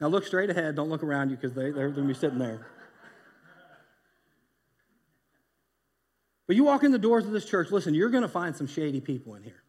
Now 0.02 0.08
look 0.08 0.26
straight 0.26 0.50
ahead. 0.50 0.76
Don't 0.76 0.90
look 0.90 1.02
around 1.02 1.30
you 1.30 1.38
because 1.38 1.54
they, 1.54 1.72
they're 1.72 1.92
going 1.92 2.10
to 2.10 2.14
be 2.14 2.20
sitting 2.20 2.40
there. 2.40 2.68
But 6.48 6.56
you 6.56 6.64
walk 6.64 6.84
in 6.84 6.92
the 6.92 7.00
doors 7.00 7.26
of 7.26 7.32
this 7.32 7.46
church, 7.46 7.72
listen, 7.72 7.94
you're 7.94 8.10
going 8.10 8.24
to 8.24 8.30
find 8.30 8.56
some 8.56 8.68
shady 8.68 9.02
people 9.02 9.36
in 9.36 9.44
here. 9.44 9.64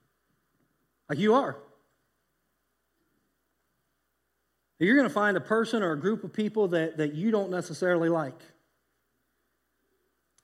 Like 1.09 1.19
you 1.19 1.35
are. 1.35 1.57
You're 4.79 4.97
going 4.97 5.09
to 5.09 5.15
find 5.15 5.37
a 5.37 5.41
person 5.41 5.83
or 5.83 5.93
a 5.93 5.99
group 5.99 6.23
of 6.23 6.33
people 6.33 6.69
that, 6.69 6.99
that 6.99 7.15
you 7.15 7.31
don't 7.31 7.51
necessarily 7.51 8.11
like. 8.11 8.39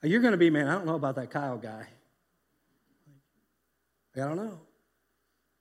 You're 0.01 0.21
going 0.21 0.31
to 0.31 0.37
be, 0.37 0.49
man, 0.49 0.67
I 0.67 0.73
don't 0.73 0.85
know 0.85 0.95
about 0.95 1.15
that 1.15 1.29
Kyle 1.29 1.57
guy. 1.57 1.85
I 4.15 4.19
don't 4.19 4.37
know. 4.37 4.59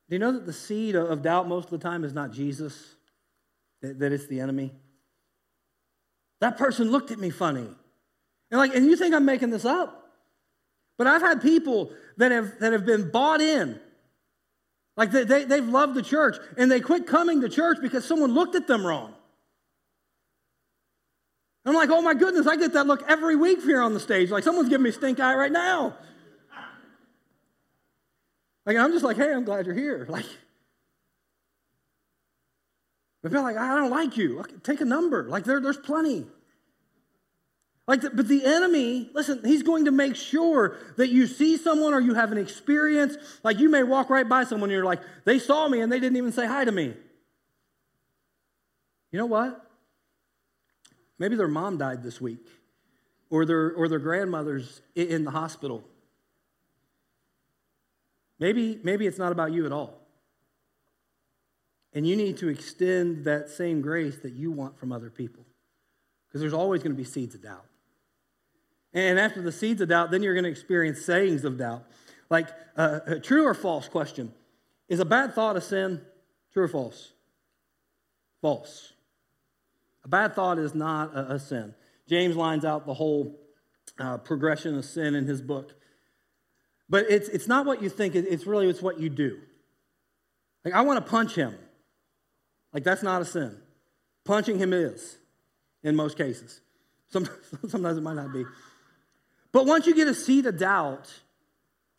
Do 0.08 0.16
you 0.16 0.18
know 0.18 0.32
that 0.32 0.46
the 0.46 0.52
seed 0.52 0.94
of 0.94 1.22
doubt 1.22 1.48
most 1.48 1.66
of 1.66 1.70
the 1.70 1.78
time 1.78 2.02
is 2.04 2.12
not 2.12 2.32
Jesus, 2.32 2.94
that 3.82 4.12
it's 4.12 4.26
the 4.26 4.40
enemy? 4.40 4.72
That 6.40 6.58
person 6.58 6.90
looked 6.90 7.10
at 7.10 7.18
me 7.18 7.30
funny. 7.30 7.68
And 8.50 8.58
like, 8.58 8.74
and 8.74 8.84
you 8.84 8.96
think 8.96 9.14
I'm 9.14 9.24
making 9.24 9.50
this 9.50 9.64
up. 9.64 10.01
But 11.02 11.10
I've 11.10 11.20
had 11.20 11.42
people 11.42 11.90
that 12.18 12.30
have 12.30 12.60
that 12.60 12.72
have 12.72 12.86
been 12.86 13.10
bought 13.10 13.40
in. 13.40 13.80
Like 14.96 15.10
they, 15.10 15.24
they, 15.24 15.44
they've 15.44 15.66
loved 15.66 15.96
the 15.96 16.02
church 16.02 16.36
and 16.56 16.70
they 16.70 16.78
quit 16.78 17.08
coming 17.08 17.40
to 17.40 17.48
church 17.48 17.78
because 17.82 18.04
someone 18.04 18.34
looked 18.34 18.54
at 18.54 18.68
them 18.68 18.86
wrong. 18.86 19.12
I'm 21.66 21.74
like, 21.74 21.90
oh 21.90 22.02
my 22.02 22.14
goodness, 22.14 22.46
I 22.46 22.54
get 22.54 22.72
that 22.74 22.86
look 22.86 23.02
every 23.08 23.34
week 23.34 23.64
here 23.64 23.82
on 23.82 23.94
the 23.94 23.98
stage. 23.98 24.30
Like 24.30 24.44
someone's 24.44 24.68
giving 24.68 24.84
me 24.84 24.92
stink 24.92 25.18
eye 25.18 25.34
right 25.34 25.50
now. 25.50 25.96
Like 28.64 28.76
I'm 28.76 28.92
just 28.92 29.04
like, 29.04 29.16
hey, 29.16 29.34
I'm 29.34 29.42
glad 29.44 29.66
you're 29.66 29.74
here. 29.74 30.06
Like, 30.08 30.26
feel 33.28 33.42
like 33.42 33.56
I 33.56 33.76
don't 33.76 33.90
like 33.90 34.16
you. 34.16 34.44
Take 34.62 34.80
a 34.80 34.84
number. 34.84 35.28
Like 35.28 35.42
there, 35.42 35.60
there's 35.60 35.78
plenty. 35.78 36.28
Like, 37.86 38.02
the, 38.02 38.10
but 38.10 38.28
the 38.28 38.44
enemy, 38.44 39.10
listen, 39.12 39.40
he's 39.44 39.62
going 39.62 39.86
to 39.86 39.90
make 39.90 40.14
sure 40.14 40.76
that 40.96 41.08
you 41.08 41.26
see 41.26 41.56
someone 41.56 41.94
or 41.94 42.00
you 42.00 42.14
have 42.14 42.30
an 42.30 42.38
experience. 42.38 43.16
Like 43.42 43.58
you 43.58 43.68
may 43.68 43.82
walk 43.82 44.08
right 44.08 44.28
by 44.28 44.44
someone 44.44 44.70
and 44.70 44.74
you're 44.74 44.84
like, 44.84 45.00
they 45.24 45.38
saw 45.38 45.68
me 45.68 45.80
and 45.80 45.90
they 45.90 45.98
didn't 45.98 46.16
even 46.16 46.32
say 46.32 46.46
hi 46.46 46.64
to 46.64 46.70
me. 46.70 46.94
You 49.10 49.18
know 49.18 49.26
what? 49.26 49.68
Maybe 51.18 51.36
their 51.36 51.48
mom 51.48 51.76
died 51.76 52.02
this 52.02 52.20
week, 52.20 52.46
or 53.30 53.44
their, 53.44 53.72
or 53.72 53.88
their 53.88 53.98
grandmother's 53.98 54.80
in 54.94 55.24
the 55.24 55.30
hospital. 55.30 55.84
Maybe, 58.38 58.80
maybe 58.82 59.06
it's 59.06 59.18
not 59.18 59.30
about 59.30 59.52
you 59.52 59.66
at 59.66 59.72
all. 59.72 60.00
And 61.92 62.06
you 62.06 62.16
need 62.16 62.38
to 62.38 62.48
extend 62.48 63.24
that 63.26 63.50
same 63.50 63.82
grace 63.82 64.18
that 64.20 64.32
you 64.32 64.50
want 64.50 64.78
from 64.78 64.92
other 64.92 65.10
people. 65.10 65.44
Because 66.26 66.40
there's 66.40 66.54
always 66.54 66.82
going 66.82 66.92
to 66.92 66.96
be 66.96 67.04
seeds 67.04 67.34
of 67.34 67.42
doubt. 67.42 67.66
And 68.94 69.18
after 69.18 69.40
the 69.40 69.52
seeds 69.52 69.80
of 69.80 69.88
doubt, 69.88 70.10
then 70.10 70.22
you're 70.22 70.34
going 70.34 70.44
to 70.44 70.50
experience 70.50 71.04
sayings 71.04 71.44
of 71.44 71.58
doubt. 71.58 71.84
Like 72.30 72.48
uh, 72.76 73.00
a 73.06 73.18
true 73.18 73.46
or 73.46 73.54
false 73.54 73.88
question 73.88 74.32
Is 74.88 75.00
a 75.00 75.04
bad 75.04 75.34
thought 75.34 75.56
a 75.56 75.60
sin? 75.60 76.00
True 76.52 76.64
or 76.64 76.68
false? 76.68 77.12
False. 78.40 78.92
A 80.04 80.08
bad 80.08 80.34
thought 80.34 80.58
is 80.58 80.74
not 80.74 81.14
a, 81.14 81.34
a 81.34 81.38
sin. 81.38 81.74
James 82.08 82.36
lines 82.36 82.64
out 82.64 82.86
the 82.86 82.94
whole 82.94 83.38
uh, 83.98 84.18
progression 84.18 84.76
of 84.76 84.84
sin 84.84 85.14
in 85.14 85.26
his 85.26 85.40
book. 85.40 85.74
But 86.88 87.06
it's, 87.08 87.28
it's 87.28 87.48
not 87.48 87.64
what 87.64 87.82
you 87.82 87.88
think, 87.88 88.14
it's 88.14 88.46
really 88.46 88.68
it's 88.68 88.82
what 88.82 89.00
you 89.00 89.08
do. 89.08 89.38
Like, 90.64 90.74
I 90.74 90.82
want 90.82 91.04
to 91.04 91.10
punch 91.10 91.34
him. 91.34 91.54
Like, 92.72 92.84
that's 92.84 93.02
not 93.02 93.22
a 93.22 93.24
sin. 93.24 93.56
Punching 94.24 94.58
him 94.58 94.72
is, 94.72 95.18
in 95.82 95.96
most 95.96 96.16
cases. 96.16 96.60
Sometimes 97.08 97.98
it 97.98 98.02
might 98.02 98.16
not 98.16 98.32
be. 98.32 98.44
But 99.52 99.66
once 99.66 99.86
you 99.86 99.94
get 99.94 100.08
a 100.08 100.14
seed 100.14 100.46
of 100.46 100.58
doubt, 100.58 101.12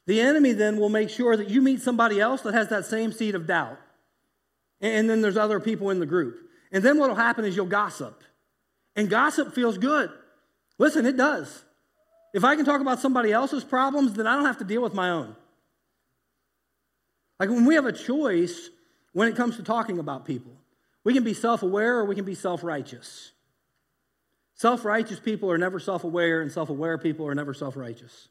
the 0.05 0.19
enemy 0.19 0.51
then 0.51 0.77
will 0.77 0.89
make 0.89 1.09
sure 1.09 1.37
that 1.37 1.49
you 1.49 1.61
meet 1.61 1.81
somebody 1.81 2.19
else 2.19 2.41
that 2.41 2.53
has 2.53 2.69
that 2.69 2.85
same 2.85 3.11
seed 3.11 3.35
of 3.35 3.47
doubt. 3.47 3.79
And 4.81 5.09
then 5.09 5.21
there's 5.21 5.37
other 5.37 5.59
people 5.59 5.91
in 5.91 5.99
the 5.99 6.05
group. 6.05 6.49
And 6.71 6.83
then 6.83 6.97
what 6.97 7.09
will 7.09 7.15
happen 7.15 7.45
is 7.45 7.55
you'll 7.55 7.67
gossip. 7.67 8.23
And 8.95 9.09
gossip 9.09 9.53
feels 9.53 9.77
good. 9.77 10.11
Listen, 10.77 11.05
it 11.05 11.15
does. 11.15 11.63
If 12.33 12.43
I 12.43 12.55
can 12.55 12.65
talk 12.65 12.81
about 12.81 12.99
somebody 12.99 13.31
else's 13.31 13.63
problems, 13.63 14.13
then 14.13 14.27
I 14.27 14.35
don't 14.35 14.45
have 14.45 14.57
to 14.57 14.63
deal 14.63 14.81
with 14.81 14.93
my 14.93 15.11
own. 15.11 15.35
Like 17.39 17.49
when 17.49 17.65
we 17.65 17.75
have 17.75 17.85
a 17.85 17.93
choice 17.93 18.69
when 19.13 19.27
it 19.27 19.35
comes 19.35 19.55
to 19.57 19.63
talking 19.63 19.99
about 19.99 20.25
people, 20.25 20.51
we 21.03 21.13
can 21.13 21.23
be 21.23 21.33
self 21.33 21.61
aware 21.61 21.97
or 21.97 22.05
we 22.05 22.15
can 22.15 22.25
be 22.25 22.35
self 22.35 22.63
righteous. 22.63 23.31
Self 24.55 24.85
righteous 24.85 25.19
people 25.19 25.51
are 25.51 25.57
never 25.57 25.79
self 25.79 26.03
aware, 26.03 26.41
and 26.41 26.51
self 26.51 26.69
aware 26.69 26.97
people 26.97 27.27
are 27.27 27.35
never 27.35 27.53
self 27.53 27.75
righteous. 27.75 28.29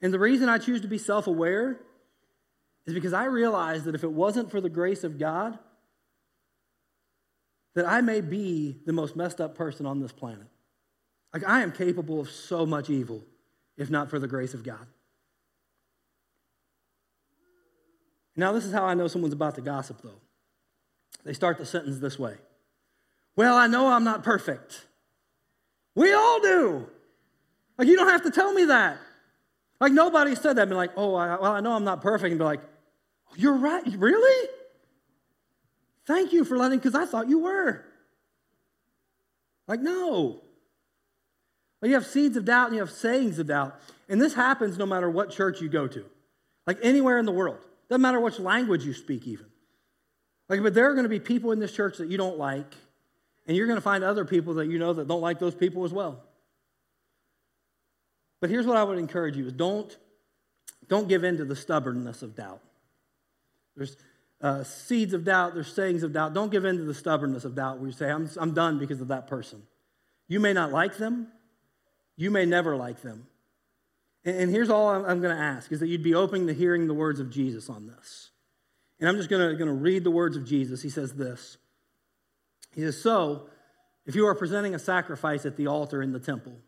And 0.00 0.12
the 0.12 0.18
reason 0.18 0.48
I 0.48 0.58
choose 0.58 0.80
to 0.82 0.88
be 0.88 0.98
self 0.98 1.26
aware 1.26 1.80
is 2.86 2.94
because 2.94 3.12
I 3.12 3.24
realize 3.24 3.84
that 3.84 3.94
if 3.94 4.04
it 4.04 4.12
wasn't 4.12 4.50
for 4.50 4.60
the 4.60 4.70
grace 4.70 5.04
of 5.04 5.18
God, 5.18 5.58
that 7.74 7.86
I 7.86 8.00
may 8.00 8.20
be 8.20 8.76
the 8.86 8.92
most 8.92 9.16
messed 9.16 9.40
up 9.40 9.54
person 9.54 9.86
on 9.86 10.00
this 10.00 10.12
planet. 10.12 10.46
Like, 11.34 11.46
I 11.46 11.62
am 11.62 11.72
capable 11.72 12.20
of 12.20 12.30
so 12.30 12.64
much 12.64 12.88
evil 12.88 13.22
if 13.76 13.90
not 13.90 14.10
for 14.10 14.18
the 14.18 14.26
grace 14.26 14.54
of 14.54 14.64
God. 14.64 14.86
Now, 18.36 18.52
this 18.52 18.64
is 18.64 18.72
how 18.72 18.84
I 18.84 18.94
know 18.94 19.08
someone's 19.08 19.34
about 19.34 19.56
to 19.56 19.60
gossip, 19.60 20.00
though. 20.02 20.20
They 21.24 21.32
start 21.32 21.58
the 21.58 21.66
sentence 21.66 21.98
this 21.98 22.18
way 22.18 22.36
Well, 23.36 23.56
I 23.56 23.66
know 23.66 23.88
I'm 23.88 24.04
not 24.04 24.22
perfect. 24.22 24.86
We 25.98 26.12
all 26.12 26.40
do. 26.40 26.88
Like, 27.76 27.88
you 27.88 27.96
don't 27.96 28.08
have 28.08 28.22
to 28.22 28.30
tell 28.30 28.52
me 28.52 28.66
that. 28.66 28.98
Like, 29.80 29.92
nobody 29.92 30.36
said 30.36 30.54
that. 30.54 30.68
Be 30.68 30.76
like, 30.76 30.92
oh, 30.96 31.16
I, 31.16 31.40
well, 31.40 31.52
I 31.52 31.58
know 31.58 31.72
I'm 31.72 31.82
not 31.82 32.02
perfect. 32.02 32.30
And 32.30 32.38
be 32.38 32.44
like, 32.44 32.60
oh, 33.28 33.34
you're 33.36 33.56
right. 33.56 33.84
Really? 33.96 34.48
Thank 36.06 36.32
you 36.32 36.44
for 36.44 36.56
letting, 36.56 36.78
because 36.78 36.94
I 36.94 37.04
thought 37.04 37.28
you 37.28 37.40
were. 37.40 37.84
Like, 39.66 39.80
no. 39.80 40.40
Well, 41.80 41.88
you 41.88 41.94
have 41.94 42.06
seeds 42.06 42.36
of 42.36 42.44
doubt 42.44 42.68
and 42.68 42.76
you 42.76 42.80
have 42.80 42.92
sayings 42.92 43.40
of 43.40 43.48
doubt. 43.48 43.74
And 44.08 44.22
this 44.22 44.34
happens 44.34 44.78
no 44.78 44.86
matter 44.86 45.10
what 45.10 45.30
church 45.30 45.60
you 45.60 45.68
go 45.68 45.88
to, 45.88 46.04
like 46.66 46.78
anywhere 46.80 47.18
in 47.18 47.26
the 47.26 47.32
world. 47.32 47.58
Doesn't 47.88 48.02
matter 48.02 48.20
which 48.20 48.38
language 48.38 48.84
you 48.84 48.94
speak, 48.94 49.26
even. 49.26 49.46
Like, 50.48 50.62
but 50.62 50.74
there 50.74 50.88
are 50.88 50.94
going 50.94 51.04
to 51.04 51.10
be 51.10 51.20
people 51.20 51.50
in 51.50 51.58
this 51.58 51.72
church 51.72 51.98
that 51.98 52.08
you 52.08 52.16
don't 52.16 52.38
like, 52.38 52.72
and 53.48 53.56
you're 53.56 53.66
going 53.66 53.78
to 53.78 53.82
find 53.82 54.04
other 54.04 54.26
people 54.26 54.54
that 54.54 54.68
you 54.68 54.78
know 54.78 54.92
that 54.92 55.08
don't 55.08 55.22
like 55.22 55.38
those 55.38 55.54
people 55.54 55.84
as 55.84 55.92
well. 55.92 56.22
But 58.40 58.50
here's 58.50 58.66
what 58.66 58.76
I 58.76 58.84
would 58.84 58.98
encourage 58.98 59.36
you 59.36 59.46
is 59.46 59.54
don't, 59.54 59.96
don't 60.86 61.08
give 61.08 61.24
in 61.24 61.38
to 61.38 61.44
the 61.44 61.56
stubbornness 61.56 62.22
of 62.22 62.36
doubt. 62.36 62.60
There's 63.74 63.96
uh, 64.40 64.62
seeds 64.64 65.14
of 65.14 65.24
doubt, 65.24 65.54
there's 65.54 65.72
sayings 65.72 66.02
of 66.02 66.12
doubt. 66.12 66.34
Don't 66.34 66.52
give 66.52 66.64
in 66.64 66.76
to 66.76 66.84
the 66.84 66.94
stubbornness 66.94 67.44
of 67.44 67.54
doubt 67.54 67.78
where 67.78 67.88
you 67.88 67.94
say, 67.94 68.10
I'm, 68.10 68.30
I'm 68.36 68.52
done 68.52 68.78
because 68.78 69.00
of 69.00 69.08
that 69.08 69.26
person. 69.26 69.62
You 70.28 70.40
may 70.40 70.52
not 70.52 70.70
like 70.70 70.98
them, 70.98 71.28
you 72.16 72.30
may 72.30 72.44
never 72.44 72.76
like 72.76 73.00
them. 73.00 73.26
And, 74.24 74.36
and 74.36 74.50
here's 74.52 74.68
all 74.68 74.90
I'm, 74.90 75.04
I'm 75.06 75.20
going 75.22 75.34
to 75.34 75.42
ask 75.42 75.72
is 75.72 75.80
that 75.80 75.88
you'd 75.88 76.02
be 76.02 76.14
open 76.14 76.46
to 76.48 76.52
hearing 76.52 76.86
the 76.86 76.94
words 76.94 77.18
of 77.18 77.30
Jesus 77.30 77.70
on 77.70 77.86
this. 77.86 78.30
And 79.00 79.08
I'm 79.08 79.16
just 79.16 79.30
going 79.30 79.56
to 79.56 79.72
read 79.72 80.04
the 80.04 80.10
words 80.10 80.36
of 80.36 80.44
Jesus. 80.44 80.82
He 80.82 80.90
says 80.90 81.14
this 81.14 81.56
He 82.78 82.84
says, 82.84 83.02
So, 83.02 83.48
if 84.06 84.14
you 84.14 84.24
are 84.28 84.36
presenting 84.36 84.72
a 84.72 84.78
sacrifice 84.78 85.44
at 85.44 85.56
the 85.56 85.66
altar 85.66 86.00
in 86.00 86.12
the 86.12 86.20
temple, 86.20 86.60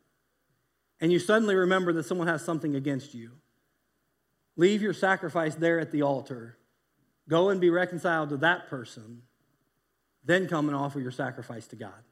and 1.01 1.13
you 1.13 1.21
suddenly 1.21 1.55
remember 1.55 1.93
that 1.93 2.03
someone 2.03 2.27
has 2.27 2.45
something 2.45 2.75
against 2.75 3.15
you, 3.15 3.31
leave 4.57 4.83
your 4.83 4.93
sacrifice 4.93 5.55
there 5.55 5.79
at 5.79 5.93
the 5.93 6.03
altar 6.03 6.57
Go 7.29 7.51
and 7.51 7.61
be 7.61 7.71
reconciled 7.71 8.31
to 8.31 8.39
that 8.39 8.67
person, 8.67 9.23
then 10.25 10.49
come 10.49 10.67
and 10.67 10.77
offer 10.77 10.99
your 10.99 11.13
sacrifice 11.13 11.69
to 11.69 11.77
God. 11.77 12.03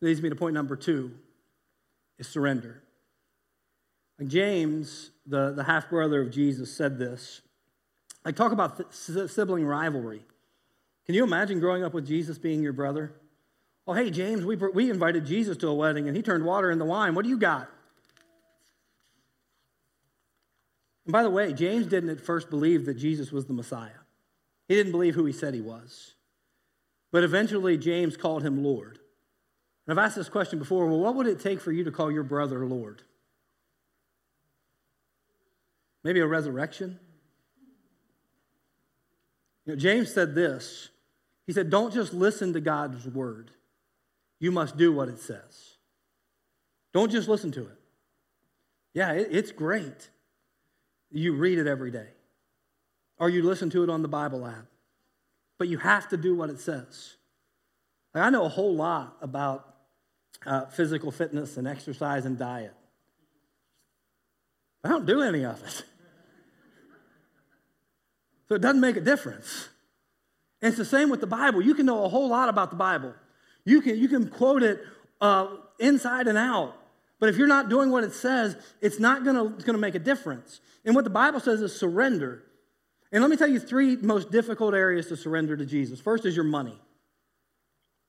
Leads 0.00 0.20
me 0.20 0.28
to 0.28 0.34
point 0.34 0.52
number 0.52 0.74
two 0.74 1.12
is 2.18 2.26
surrender. 2.26 2.82
James, 4.26 5.12
the, 5.24 5.52
the 5.52 5.62
half 5.62 5.88
brother 5.88 6.20
of 6.20 6.32
Jesus, 6.32 6.76
said 6.76 6.98
this. 6.98 7.42
I 8.24 8.32
talk 8.32 8.50
about 8.50 8.76
th- 8.76 9.30
sibling 9.30 9.64
rivalry. 9.64 10.24
Can 11.06 11.14
you 11.14 11.24
imagine 11.24 11.60
growing 11.60 11.84
up 11.84 11.94
with 11.94 12.06
Jesus 12.06 12.38
being 12.38 12.62
your 12.62 12.72
brother? 12.72 13.12
Oh, 13.86 13.92
hey, 13.92 14.10
James, 14.10 14.44
we, 14.44 14.56
we 14.56 14.90
invited 14.90 15.26
Jesus 15.26 15.56
to 15.58 15.68
a 15.68 15.74
wedding 15.74 16.06
and 16.06 16.16
he 16.16 16.22
turned 16.22 16.44
water 16.44 16.70
into 16.70 16.84
wine. 16.84 17.14
What 17.14 17.24
do 17.24 17.28
you 17.28 17.38
got? 17.38 17.68
And 21.04 21.12
by 21.12 21.22
the 21.24 21.30
way, 21.30 21.52
James 21.52 21.86
didn't 21.86 22.10
at 22.10 22.20
first 22.20 22.48
believe 22.48 22.86
that 22.86 22.94
Jesus 22.94 23.32
was 23.32 23.46
the 23.46 23.52
Messiah. 23.52 23.90
He 24.68 24.76
didn't 24.76 24.92
believe 24.92 25.16
who 25.16 25.24
he 25.24 25.32
said 25.32 25.54
he 25.54 25.60
was. 25.60 26.14
But 27.10 27.24
eventually, 27.24 27.76
James 27.76 28.16
called 28.16 28.44
him 28.44 28.62
Lord. 28.62 28.98
And 29.86 29.98
I've 29.98 30.04
asked 30.04 30.16
this 30.16 30.28
question 30.28 30.60
before 30.60 30.86
well, 30.86 31.00
what 31.00 31.16
would 31.16 31.26
it 31.26 31.40
take 31.40 31.60
for 31.60 31.72
you 31.72 31.84
to 31.84 31.90
call 31.90 32.10
your 32.10 32.22
brother 32.22 32.64
Lord? 32.64 33.02
Maybe 36.04 36.20
a 36.20 36.26
resurrection? 36.26 36.98
You 39.66 39.72
know, 39.72 39.78
James 39.78 40.12
said 40.12 40.34
this. 40.34 40.88
He 41.52 41.54
said, 41.54 41.68
Don't 41.68 41.92
just 41.92 42.14
listen 42.14 42.54
to 42.54 42.62
God's 42.62 43.06
word, 43.06 43.50
you 44.40 44.50
must 44.50 44.78
do 44.78 44.90
what 44.90 45.10
it 45.10 45.18
says. 45.18 45.76
Don't 46.94 47.12
just 47.12 47.28
listen 47.28 47.52
to 47.52 47.60
it. 47.60 47.78
Yeah, 48.94 49.12
it, 49.12 49.28
it's 49.30 49.52
great. 49.52 50.08
You 51.10 51.34
read 51.34 51.58
it 51.58 51.66
every 51.66 51.90
day, 51.90 52.06
or 53.18 53.28
you 53.28 53.42
listen 53.42 53.68
to 53.68 53.84
it 53.84 53.90
on 53.90 54.00
the 54.00 54.08
Bible 54.08 54.46
app. 54.46 54.64
But 55.58 55.68
you 55.68 55.76
have 55.76 56.08
to 56.08 56.16
do 56.16 56.34
what 56.34 56.48
it 56.48 56.58
says. 56.58 57.16
Like, 58.14 58.24
I 58.24 58.30
know 58.30 58.46
a 58.46 58.48
whole 58.48 58.74
lot 58.74 59.18
about 59.20 59.74
uh, 60.46 60.64
physical 60.64 61.10
fitness 61.10 61.58
and 61.58 61.68
exercise 61.68 62.24
and 62.24 62.38
diet. 62.38 62.72
But 64.80 64.88
I 64.88 64.92
don't 64.92 65.04
do 65.04 65.20
any 65.20 65.44
of 65.44 65.62
it. 65.62 65.84
So 68.48 68.56
it 68.56 68.60
doesn't 68.60 68.82
make 68.82 68.96
a 68.96 69.00
difference. 69.00 69.68
It's 70.62 70.76
the 70.76 70.84
same 70.84 71.10
with 71.10 71.20
the 71.20 71.26
Bible. 71.26 71.60
You 71.60 71.74
can 71.74 71.86
know 71.86 72.04
a 72.04 72.08
whole 72.08 72.28
lot 72.28 72.48
about 72.48 72.70
the 72.70 72.76
Bible. 72.76 73.12
You 73.64 73.82
can, 73.82 73.98
you 73.98 74.08
can 74.08 74.28
quote 74.28 74.62
it 74.62 74.80
uh, 75.20 75.48
inside 75.78 76.28
and 76.28 76.38
out. 76.38 76.76
But 77.18 77.28
if 77.28 77.36
you're 77.36 77.48
not 77.48 77.68
doing 77.68 77.90
what 77.90 78.04
it 78.04 78.12
says, 78.12 78.56
it's 78.80 78.98
not 78.98 79.24
going 79.24 79.58
to 79.58 79.72
make 79.78 79.94
a 79.94 80.00
difference. 80.00 80.60
And 80.84 80.94
what 80.94 81.04
the 81.04 81.10
Bible 81.10 81.40
says 81.40 81.60
is 81.60 81.74
surrender. 81.74 82.42
And 83.12 83.22
let 83.22 83.30
me 83.30 83.36
tell 83.36 83.48
you 83.48 83.60
three 83.60 83.96
most 83.96 84.30
difficult 84.30 84.74
areas 84.74 85.08
to 85.08 85.16
surrender 85.16 85.56
to 85.56 85.66
Jesus. 85.66 86.00
First 86.00 86.24
is 86.26 86.34
your 86.34 86.44
money. 86.44 86.78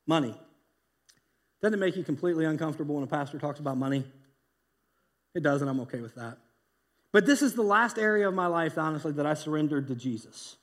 Money. 0.08 0.36
Doesn't 1.62 1.76
it 1.76 1.80
make 1.80 1.96
you 1.96 2.04
completely 2.04 2.46
uncomfortable 2.46 2.96
when 2.96 3.04
a 3.04 3.08
pastor 3.08 3.40
talks 3.40 3.60
about 3.60 3.78
money? 3.78 4.04
It 5.36 5.44
does, 5.44 5.62
and 5.62 5.70
I'm 5.70 5.80
okay 5.82 6.02
with 6.02 6.16
that. 6.16 6.38
But 7.12 7.26
this 7.26 7.42
is 7.42 7.54
the 7.54 7.62
last 7.64 7.98
area 7.98 8.28
of 8.28 8.34
my 8.34 8.48
life, 8.48 8.78
honestly, 8.78 9.12
that 9.14 9.26
I 9.26 9.34
surrendered 9.34 9.88
to 9.88 9.96
Jesus. 9.96 10.58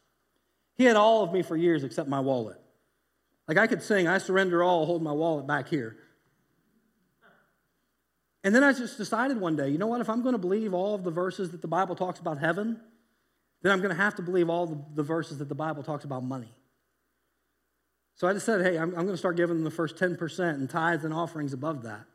He 0.80 0.86
had 0.86 0.96
all 0.96 1.22
of 1.22 1.30
me 1.30 1.42
for 1.42 1.58
years 1.58 1.84
except 1.84 2.08
my 2.08 2.20
wallet. 2.20 2.56
Like 3.46 3.58
I 3.58 3.66
could 3.66 3.82
sing, 3.82 4.08
I 4.08 4.16
surrender 4.16 4.62
all, 4.62 4.86
hold 4.86 5.02
my 5.02 5.12
wallet 5.12 5.46
back 5.46 5.68
here. 5.68 5.94
And 8.42 8.54
then 8.54 8.64
I 8.64 8.72
just 8.72 8.96
decided 8.96 9.38
one 9.38 9.56
day, 9.56 9.68
you 9.68 9.76
know 9.76 9.88
what? 9.88 10.00
If 10.00 10.08
I'm 10.08 10.22
going 10.22 10.32
to 10.32 10.38
believe 10.38 10.72
all 10.72 10.94
of 10.94 11.04
the 11.04 11.10
verses 11.10 11.50
that 11.50 11.60
the 11.60 11.68
Bible 11.68 11.96
talks 11.96 12.18
about 12.18 12.38
heaven, 12.38 12.80
then 13.60 13.72
I'm 13.72 13.80
going 13.80 13.90
to 13.94 14.02
have 14.02 14.14
to 14.14 14.22
believe 14.22 14.48
all 14.48 14.68
the, 14.68 14.82
the 14.94 15.02
verses 15.02 15.36
that 15.36 15.50
the 15.50 15.54
Bible 15.54 15.82
talks 15.82 16.04
about 16.04 16.24
money. 16.24 16.54
So 18.14 18.26
I 18.26 18.32
just 18.32 18.46
said, 18.46 18.62
hey, 18.62 18.78
I'm, 18.78 18.88
I'm 18.88 19.04
going 19.04 19.08
to 19.08 19.18
start 19.18 19.36
giving 19.36 19.56
them 19.56 19.64
the 19.64 19.70
first 19.70 19.96
10% 19.96 20.54
and 20.54 20.70
tithes 20.70 21.04
and 21.04 21.12
offerings 21.12 21.52
above 21.52 21.82
that. 21.82 22.06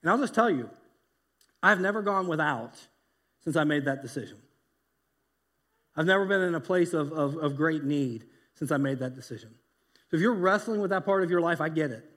And 0.00 0.10
I'll 0.10 0.16
just 0.16 0.34
tell 0.34 0.48
you, 0.48 0.70
I've 1.62 1.82
never 1.82 2.00
gone 2.00 2.26
without 2.26 2.72
since 3.44 3.54
I 3.54 3.64
made 3.64 3.84
that 3.84 4.00
decision. 4.00 4.38
I've 5.98 6.06
never 6.06 6.26
been 6.26 6.42
in 6.42 6.54
a 6.54 6.60
place 6.60 6.94
of, 6.94 7.10
of, 7.10 7.36
of 7.38 7.56
great 7.56 7.82
need 7.82 8.24
since 8.54 8.70
I 8.70 8.76
made 8.76 9.00
that 9.00 9.16
decision. 9.16 9.50
So 10.08 10.16
if 10.16 10.22
you're 10.22 10.32
wrestling 10.32 10.80
with 10.80 10.90
that 10.90 11.04
part 11.04 11.24
of 11.24 11.30
your 11.30 11.40
life, 11.40 11.60
I 11.60 11.68
get 11.68 11.90
it. 11.90 12.08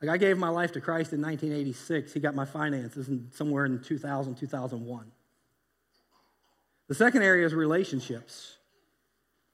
Like 0.00 0.12
I 0.12 0.16
gave 0.16 0.38
my 0.38 0.48
life 0.48 0.70
to 0.72 0.80
Christ 0.80 1.12
in 1.12 1.20
1986. 1.20 2.12
He 2.12 2.20
got 2.20 2.36
my 2.36 2.44
finances 2.44 3.08
in, 3.08 3.30
somewhere 3.32 3.64
in 3.64 3.82
2000, 3.82 4.36
2001. 4.36 5.10
The 6.86 6.94
second 6.94 7.22
area 7.22 7.44
is 7.44 7.52
relationships. 7.52 8.58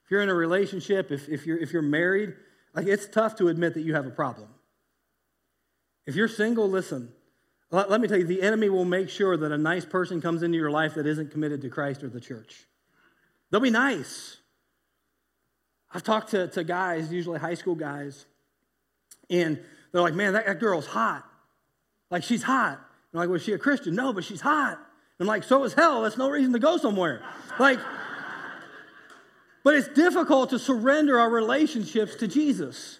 If 0.05 0.11
you're 0.11 0.21
in 0.21 0.29
a 0.29 0.35
relationship, 0.35 1.11
if, 1.11 1.27
if, 1.27 1.47
you're, 1.47 1.57
if 1.57 1.73
you're 1.73 1.81
married, 1.81 2.35
like 2.75 2.85
it's 2.85 3.07
tough 3.07 3.37
to 3.37 3.47
admit 3.47 3.73
that 3.73 3.81
you 3.81 3.95
have 3.95 4.05
a 4.05 4.11
problem. 4.11 4.49
If 6.05 6.15
you're 6.15 6.27
single, 6.27 6.69
listen, 6.69 7.11
let, 7.71 7.89
let 7.89 8.01
me 8.01 8.07
tell 8.07 8.19
you, 8.19 8.27
the 8.27 8.43
enemy 8.43 8.69
will 8.69 8.85
make 8.85 9.09
sure 9.09 9.35
that 9.35 9.51
a 9.51 9.57
nice 9.57 9.85
person 9.85 10.21
comes 10.21 10.43
into 10.43 10.59
your 10.59 10.69
life 10.69 10.93
that 10.93 11.07
isn't 11.07 11.31
committed 11.31 11.63
to 11.63 11.69
Christ 11.69 12.03
or 12.03 12.09
the 12.09 12.21
church. 12.21 12.67
They'll 13.51 13.59
be 13.59 13.69
nice. 13.69 14.37
I've 15.93 16.03
talked 16.03 16.31
to, 16.31 16.47
to 16.47 16.63
guys, 16.63 17.11
usually 17.11 17.37
high 17.37 17.55
school 17.55 17.75
guys, 17.75 18.25
and 19.29 19.59
they're 19.91 20.01
like, 20.01 20.13
man, 20.15 20.33
that, 20.33 20.45
that 20.45 20.59
girl's 20.59 20.87
hot. 20.87 21.25
Like, 22.09 22.23
she's 22.23 22.43
hot. 22.43 22.79
I'm 23.13 23.19
like, 23.19 23.29
was 23.29 23.43
she 23.43 23.51
a 23.51 23.57
Christian? 23.57 23.93
No, 23.93 24.13
but 24.13 24.23
she's 24.23 24.41
hot. 24.41 24.79
I'm 25.19 25.27
like, 25.27 25.43
so 25.43 25.63
is 25.65 25.73
hell. 25.73 26.01
That's 26.01 26.17
no 26.17 26.29
reason 26.29 26.53
to 26.53 26.59
go 26.59 26.77
somewhere. 26.77 27.21
Like, 27.59 27.79
but 29.63 29.75
it's 29.75 29.87
difficult 29.89 30.49
to 30.49 30.59
surrender 30.59 31.19
our 31.19 31.29
relationships 31.29 32.15
to 32.15 32.27
Jesus. 32.27 32.99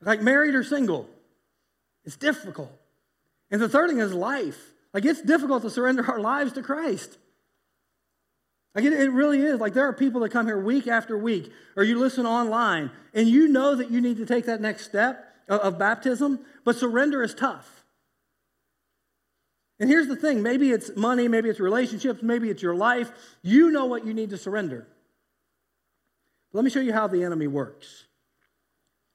Like 0.00 0.22
married 0.22 0.54
or 0.54 0.64
single. 0.64 1.08
It's 2.04 2.16
difficult. 2.16 2.72
And 3.50 3.60
the 3.60 3.68
third 3.68 3.90
thing 3.90 3.98
is 3.98 4.14
life. 4.14 4.58
Like 4.94 5.04
it's 5.04 5.20
difficult 5.20 5.62
to 5.62 5.70
surrender 5.70 6.06
our 6.10 6.20
lives 6.20 6.52
to 6.52 6.62
Christ. 6.62 7.18
Like 8.74 8.84
it, 8.84 8.92
it, 8.92 9.10
really 9.10 9.40
is. 9.40 9.60
Like 9.60 9.74
there 9.74 9.86
are 9.88 9.92
people 9.92 10.20
that 10.20 10.30
come 10.30 10.46
here 10.46 10.58
week 10.58 10.86
after 10.86 11.18
week, 11.18 11.50
or 11.76 11.82
you 11.82 11.98
listen 11.98 12.24
online, 12.24 12.90
and 13.12 13.28
you 13.28 13.48
know 13.48 13.74
that 13.74 13.90
you 13.90 14.00
need 14.00 14.18
to 14.18 14.26
take 14.26 14.46
that 14.46 14.60
next 14.60 14.84
step 14.84 15.26
of, 15.48 15.60
of 15.60 15.78
baptism, 15.78 16.40
but 16.64 16.76
surrender 16.76 17.22
is 17.22 17.34
tough. 17.34 17.84
And 19.80 19.88
here's 19.88 20.06
the 20.06 20.16
thing 20.16 20.42
maybe 20.42 20.70
it's 20.70 20.94
money, 20.96 21.26
maybe 21.26 21.48
it's 21.48 21.58
relationships, 21.58 22.22
maybe 22.22 22.50
it's 22.50 22.62
your 22.62 22.76
life. 22.76 23.10
You 23.42 23.70
know 23.70 23.86
what 23.86 24.06
you 24.06 24.14
need 24.14 24.30
to 24.30 24.38
surrender. 24.38 24.86
Let 26.52 26.64
me 26.64 26.70
show 26.70 26.80
you 26.80 26.92
how 26.92 27.06
the 27.06 27.24
enemy 27.24 27.46
works. 27.46 28.04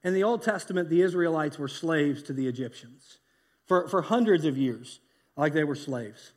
In 0.03 0.13
the 0.13 0.23
Old 0.23 0.41
Testament, 0.41 0.89
the 0.89 1.01
Israelites 1.01 1.57
were 1.57 1.67
slaves 1.67 2.23
to 2.23 2.33
the 2.33 2.47
Egyptians 2.47 3.19
for, 3.65 3.87
for 3.87 4.01
hundreds 4.01 4.45
of 4.45 4.57
years, 4.57 4.99
like 5.35 5.53
they 5.53 5.63
were 5.63 5.75
slaves. 5.75 6.31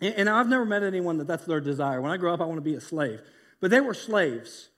And, 0.00 0.28
I've 0.28 0.48
never 0.48 0.64
met 0.64 0.82
anyone 0.82 1.18
that 1.18 1.26
that's 1.26 1.44
their 1.44 1.60
desire. 1.60 2.00
When 2.00 2.12
I 2.12 2.16
grow 2.16 2.32
up, 2.32 2.40
I 2.40 2.44
want 2.44 2.58
to 2.58 2.62
be 2.62 2.74
a 2.74 2.80
slave. 2.80 3.20
But 3.60 3.70
they 3.70 3.80
were 3.80 3.94
slaves. 3.94 4.68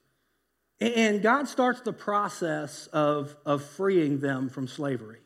And, 0.79 0.93
and 0.93 1.21
God 1.21 1.47
starts 1.47 1.81
the 1.81 1.93
process 1.93 2.87
of, 2.87 3.35
of 3.45 3.63
freeing 3.63 4.19
them 4.19 4.49
from 4.49 4.67
slavery. 4.67 5.19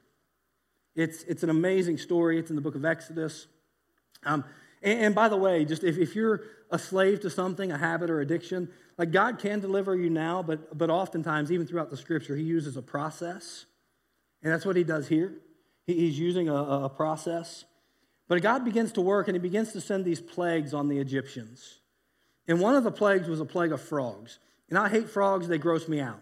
It's, 0.96 1.24
it's 1.24 1.44
an 1.44 1.50
amazing 1.50 1.98
story. 1.98 2.40
It's 2.40 2.50
in 2.50 2.56
the 2.56 2.62
book 2.62 2.76
of 2.76 2.84
Exodus. 2.84 3.48
Um, 4.24 4.44
and, 4.82 5.00
and, 5.00 5.16
by 5.16 5.30
the 5.30 5.38
way, 5.38 5.64
just 5.64 5.84
if, 5.84 5.98
if 5.98 6.16
you're 6.16 6.42
a 6.72 6.80
slave 6.80 7.22
to 7.22 7.30
something, 7.30 7.72
a 7.72 7.78
habit 7.78 8.10
or 8.10 8.20
addiction, 8.20 8.70
like 8.98 9.12
God 9.12 9.40
can 9.40 9.60
deliver 9.60 9.96
you 9.96 10.10
now, 10.10 10.44
but, 10.44 10.78
but 10.78 10.90
oftentimes, 10.90 11.52
even 11.52 11.68
throughout 11.68 11.90
the 11.90 11.98
scripture, 11.98 12.36
He 12.36 12.44
uses 12.44 12.76
a 12.76 12.82
process. 12.82 13.66
And 14.44 14.52
that's 14.52 14.66
what 14.66 14.76
He 14.76 14.84
does 14.84 15.08
here. 15.08 15.34
He, 15.86 15.94
he's 15.94 16.20
using 16.20 16.50
a, 16.50 16.56
a 16.56 16.90
process. 16.90 17.64
But 18.28 18.42
God 18.42 18.66
begins 18.66 18.92
to 18.94 19.02
work 19.02 19.28
and 19.28 19.36
He 19.36 19.40
begins 19.40 19.72
to 19.74 19.82
send 19.82 20.06
these 20.06 20.22
plagues 20.22 20.74
on 20.74 20.88
the 20.88 20.98
Egyptians. 20.98 21.80
And 22.48 22.60
one 22.60 22.76
of 22.76 22.84
the 22.84 22.92
plagues 22.92 23.28
was 23.28 23.40
a 23.40 23.46
plague 23.46 23.72
of 23.72 23.82
frogs. 23.82 24.40
And 24.70 24.78
I 24.78 24.90
hate 24.90 25.10
frogs, 25.10 25.48
they 25.48 25.58
gross 25.58 25.88
me 25.88 26.00
out. 26.00 26.20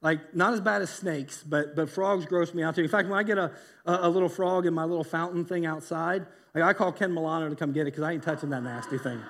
Like, 0.00 0.34
not 0.34 0.52
as 0.52 0.60
bad 0.60 0.82
as 0.82 0.90
snakes, 0.90 1.44
but, 1.46 1.76
but 1.76 1.88
frogs 1.88 2.26
gross 2.26 2.52
me 2.52 2.62
out 2.62 2.74
too. 2.74 2.82
In 2.82 2.88
fact, 2.88 3.08
when 3.08 3.18
I 3.18 3.22
get 3.22 3.38
a, 3.38 3.52
a, 3.86 3.98
a 4.02 4.08
little 4.08 4.28
frog 4.28 4.66
in 4.66 4.74
my 4.74 4.84
little 4.84 5.04
fountain 5.04 5.44
thing 5.44 5.64
outside, 5.64 6.26
like 6.54 6.64
I 6.64 6.72
call 6.72 6.90
Ken 6.90 7.14
Milano 7.14 7.48
to 7.48 7.54
come 7.54 7.72
get 7.72 7.82
it 7.82 7.92
because 7.92 8.02
I 8.02 8.12
ain't 8.12 8.22
touching 8.22 8.50
that 8.50 8.62
nasty 8.62 8.98
thing. 8.98 9.20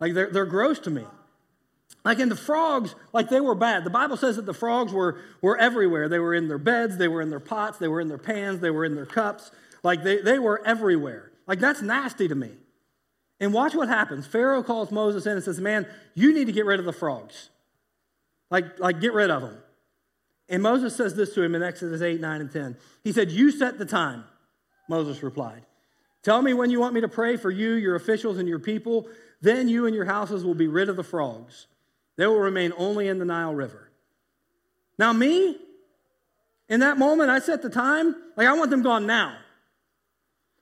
Like, 0.00 0.14
they're, 0.14 0.30
they're 0.30 0.46
gross 0.46 0.80
to 0.80 0.90
me. 0.90 1.04
Like, 2.04 2.18
in 2.18 2.28
the 2.28 2.36
frogs, 2.36 2.96
like 3.12 3.28
they 3.28 3.40
were 3.40 3.54
bad. 3.54 3.84
The 3.84 3.90
Bible 3.90 4.16
says 4.16 4.34
that 4.34 4.46
the 4.46 4.54
frogs 4.54 4.92
were, 4.92 5.20
were 5.40 5.56
everywhere. 5.56 6.08
They 6.08 6.18
were 6.18 6.34
in 6.34 6.48
their 6.48 6.58
beds, 6.58 6.96
they 6.96 7.06
were 7.06 7.22
in 7.22 7.30
their 7.30 7.38
pots, 7.38 7.78
they 7.78 7.86
were 7.86 8.00
in 8.00 8.08
their 8.08 8.18
pans, 8.18 8.58
they 8.58 8.70
were 8.70 8.84
in 8.84 8.96
their 8.96 9.06
cups. 9.06 9.52
Like, 9.82 10.02
they, 10.02 10.20
they 10.20 10.38
were 10.38 10.64
everywhere. 10.64 11.32
Like, 11.46 11.58
that's 11.58 11.82
nasty 11.82 12.28
to 12.28 12.34
me. 12.34 12.50
And 13.40 13.52
watch 13.52 13.74
what 13.74 13.88
happens. 13.88 14.26
Pharaoh 14.26 14.62
calls 14.62 14.92
Moses 14.92 15.26
in 15.26 15.32
and 15.32 15.42
says, 15.42 15.60
Man, 15.60 15.86
you 16.14 16.32
need 16.32 16.44
to 16.46 16.52
get 16.52 16.64
rid 16.64 16.78
of 16.78 16.86
the 16.86 16.92
frogs. 16.92 17.50
Like, 18.50 18.78
like 18.78 19.00
get 19.00 19.12
rid 19.12 19.30
of 19.30 19.42
them. 19.42 19.58
And 20.48 20.62
Moses 20.62 20.94
says 20.94 21.14
this 21.14 21.34
to 21.34 21.42
him 21.42 21.54
in 21.54 21.62
Exodus 21.62 22.02
8, 22.02 22.20
9, 22.20 22.40
and 22.40 22.52
10. 22.52 22.76
He 23.02 23.10
said, 23.12 23.30
You 23.30 23.50
set 23.50 23.78
the 23.78 23.84
time, 23.84 24.24
Moses 24.88 25.22
replied. 25.22 25.66
Tell 26.22 26.40
me 26.40 26.54
when 26.54 26.70
you 26.70 26.78
want 26.78 26.94
me 26.94 27.00
to 27.00 27.08
pray 27.08 27.36
for 27.36 27.50
you, 27.50 27.72
your 27.72 27.96
officials, 27.96 28.38
and 28.38 28.48
your 28.48 28.60
people. 28.60 29.08
Then 29.40 29.68
you 29.68 29.86
and 29.86 29.94
your 29.94 30.04
houses 30.04 30.44
will 30.44 30.54
be 30.54 30.68
rid 30.68 30.88
of 30.88 30.96
the 30.96 31.02
frogs. 31.02 31.66
They 32.16 32.26
will 32.26 32.38
remain 32.38 32.72
only 32.76 33.08
in 33.08 33.18
the 33.18 33.24
Nile 33.24 33.54
River. 33.54 33.90
Now, 34.98 35.12
me, 35.12 35.56
in 36.68 36.80
that 36.80 36.96
moment, 36.96 37.30
I 37.30 37.40
set 37.40 37.62
the 37.62 37.70
time. 37.70 38.14
Like, 38.36 38.46
I 38.46 38.52
want 38.52 38.70
them 38.70 38.82
gone 38.82 39.06
now. 39.06 39.36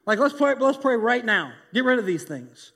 Like, 0.07 0.19
let's 0.19 0.35
pray, 0.35 0.55
let's 0.59 0.79
pray 0.79 0.97
right 0.97 1.25
now. 1.25 1.53
Get 1.73 1.85
rid 1.85 1.99
of 1.99 2.07
these 2.07 2.25
things. 2.25 2.73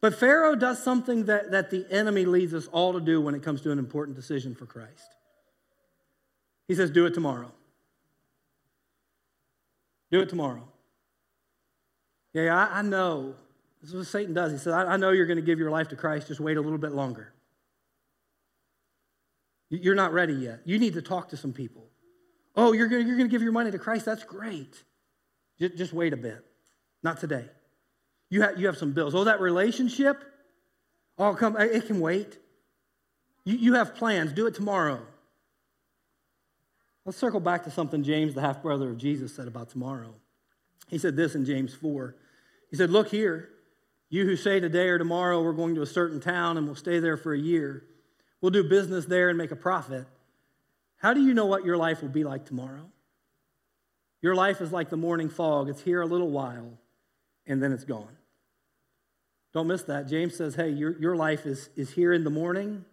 But 0.00 0.14
Pharaoh 0.14 0.54
does 0.54 0.82
something 0.82 1.24
that, 1.24 1.50
that 1.50 1.70
the 1.70 1.86
enemy 1.90 2.24
leads 2.24 2.54
us 2.54 2.68
all 2.68 2.92
to 2.92 3.00
do 3.00 3.20
when 3.20 3.34
it 3.34 3.42
comes 3.42 3.60
to 3.62 3.72
an 3.72 3.78
important 3.78 4.16
decision 4.16 4.54
for 4.54 4.64
Christ. 4.64 5.14
He 6.68 6.74
says, 6.74 6.90
Do 6.90 7.06
it 7.06 7.14
tomorrow. 7.14 7.52
Do 10.10 10.20
it 10.20 10.28
tomorrow. 10.28 10.66
Yeah, 12.32 12.56
I, 12.56 12.78
I 12.78 12.82
know. 12.82 13.34
This 13.80 13.90
is 13.90 13.96
what 13.96 14.06
Satan 14.06 14.34
does. 14.34 14.52
He 14.52 14.58
says, 14.58 14.72
I, 14.72 14.94
I 14.94 14.96
know 14.96 15.10
you're 15.10 15.26
going 15.26 15.38
to 15.38 15.42
give 15.42 15.58
your 15.58 15.70
life 15.70 15.88
to 15.88 15.96
Christ, 15.96 16.28
just 16.28 16.40
wait 16.40 16.56
a 16.56 16.60
little 16.60 16.78
bit 16.78 16.92
longer. 16.92 17.32
You're 19.70 19.94
not 19.94 20.12
ready 20.12 20.32
yet. 20.32 20.60
You 20.64 20.78
need 20.78 20.94
to 20.94 21.02
talk 21.02 21.28
to 21.30 21.36
some 21.36 21.52
people. 21.52 21.84
Oh, 22.56 22.72
you're 22.72 22.88
going, 22.88 23.06
you're 23.06 23.16
going 23.16 23.28
to 23.28 23.32
give 23.32 23.42
your 23.42 23.52
money 23.52 23.70
to 23.70 23.78
Christ? 23.78 24.06
That's 24.06 24.24
great. 24.24 24.82
Just, 25.60 25.76
just 25.76 25.92
wait 25.92 26.12
a 26.12 26.16
bit. 26.16 26.44
Not 27.02 27.20
today. 27.20 27.46
You 28.30 28.42
have, 28.42 28.58
you 28.58 28.66
have 28.66 28.76
some 28.76 28.92
bills. 28.92 29.14
Oh, 29.14 29.24
that 29.24 29.40
relationship? 29.40 30.22
Oh, 31.18 31.34
come, 31.34 31.56
it 31.56 31.86
can 31.86 32.00
wait. 32.00 32.38
You, 33.44 33.56
you 33.56 33.74
have 33.74 33.94
plans. 33.94 34.32
Do 34.32 34.46
it 34.46 34.54
tomorrow. 34.54 35.00
Let's 37.04 37.18
circle 37.18 37.40
back 37.40 37.64
to 37.64 37.70
something 37.70 38.02
James, 38.02 38.34
the 38.34 38.42
half 38.42 38.62
brother 38.62 38.90
of 38.90 38.98
Jesus, 38.98 39.34
said 39.34 39.48
about 39.48 39.70
tomorrow. 39.70 40.14
He 40.88 40.98
said 40.98 41.16
this 41.16 41.34
in 41.34 41.44
James 41.44 41.74
4. 41.74 42.14
He 42.70 42.76
said, 42.76 42.90
Look 42.90 43.08
here, 43.08 43.48
you 44.10 44.24
who 44.24 44.36
say 44.36 44.60
today 44.60 44.88
or 44.88 44.98
tomorrow 44.98 45.42
we're 45.42 45.52
going 45.52 45.74
to 45.74 45.82
a 45.82 45.86
certain 45.86 46.20
town 46.20 46.56
and 46.56 46.66
we'll 46.66 46.76
stay 46.76 46.98
there 46.98 47.16
for 47.16 47.32
a 47.32 47.38
year, 47.38 47.84
we'll 48.40 48.50
do 48.50 48.64
business 48.64 49.06
there 49.06 49.28
and 49.28 49.38
make 49.38 49.50
a 49.50 49.56
profit. 49.56 50.06
How 50.96 51.14
do 51.14 51.22
you 51.22 51.32
know 51.32 51.46
what 51.46 51.64
your 51.64 51.76
life 51.76 52.02
will 52.02 52.08
be 52.08 52.24
like 52.24 52.44
tomorrow? 52.44 52.90
Your 54.20 54.34
life 54.34 54.60
is 54.60 54.72
like 54.72 54.90
the 54.90 54.96
morning 54.96 55.28
fog. 55.28 55.68
It's 55.68 55.82
here 55.82 56.00
a 56.02 56.06
little 56.06 56.30
while 56.30 56.78
and 57.46 57.62
then 57.62 57.72
it's 57.72 57.84
gone. 57.84 58.16
Don't 59.54 59.66
miss 59.66 59.82
that. 59.84 60.08
James 60.08 60.36
says, 60.36 60.54
hey, 60.54 60.70
your, 60.70 60.98
your 61.00 61.16
life 61.16 61.46
is, 61.46 61.70
is 61.76 61.90
here 61.90 62.12
in 62.12 62.24
the 62.24 62.30
morning 62.30 62.84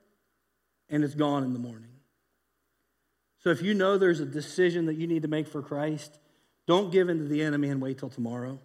and 0.89 1.03
it's 1.03 1.15
gone 1.15 1.43
in 1.43 1.53
the 1.53 1.59
morning. 1.59 1.89
So 3.39 3.49
if 3.49 3.61
you 3.61 3.73
know 3.73 3.97
there's 3.97 4.19
a 4.19 4.25
decision 4.25 4.85
that 4.85 4.95
you 4.95 5.07
need 5.07 5.21
to 5.23 5.27
make 5.27 5.47
for 5.47 5.61
Christ, 5.61 6.17
don't 6.67 6.91
give 6.91 7.09
in 7.09 7.19
to 7.19 7.25
the 7.25 7.43
enemy 7.43 7.69
and 7.69 7.81
wait 7.81 7.99
till 7.99 8.09
tomorrow. 8.09 8.59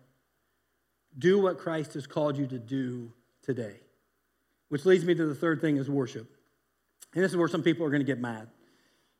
Do 1.18 1.38
what 1.38 1.59
Christ 1.59 1.94
has 1.94 2.07
called 2.07 2.38
you 2.38 2.46
to 2.46 2.59
do 2.59 3.12
today. 3.42 3.77
Which 4.68 4.87
leads 4.87 5.05
me 5.05 5.14
to 5.14 5.27
the 5.27 5.35
third 5.35 5.61
thing 5.61 5.77
is 5.77 5.90
worship. 5.90 6.35
And 7.14 7.25
this 7.25 7.33
is 7.33 7.37
where 7.37 7.49
some 7.49 7.62
people 7.62 7.85
are 7.85 7.90
going 7.90 8.01
to 8.01 8.07
get 8.07 8.20
mad. 8.20 8.49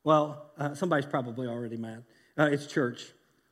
Well, 0.03 0.51
uh, 0.57 0.73
somebody's 0.73 1.05
probably 1.05 1.47
already 1.47 1.77
mad. 1.77 2.05
Uh, 2.37 2.49
it's 2.51 2.65
church. 2.65 3.03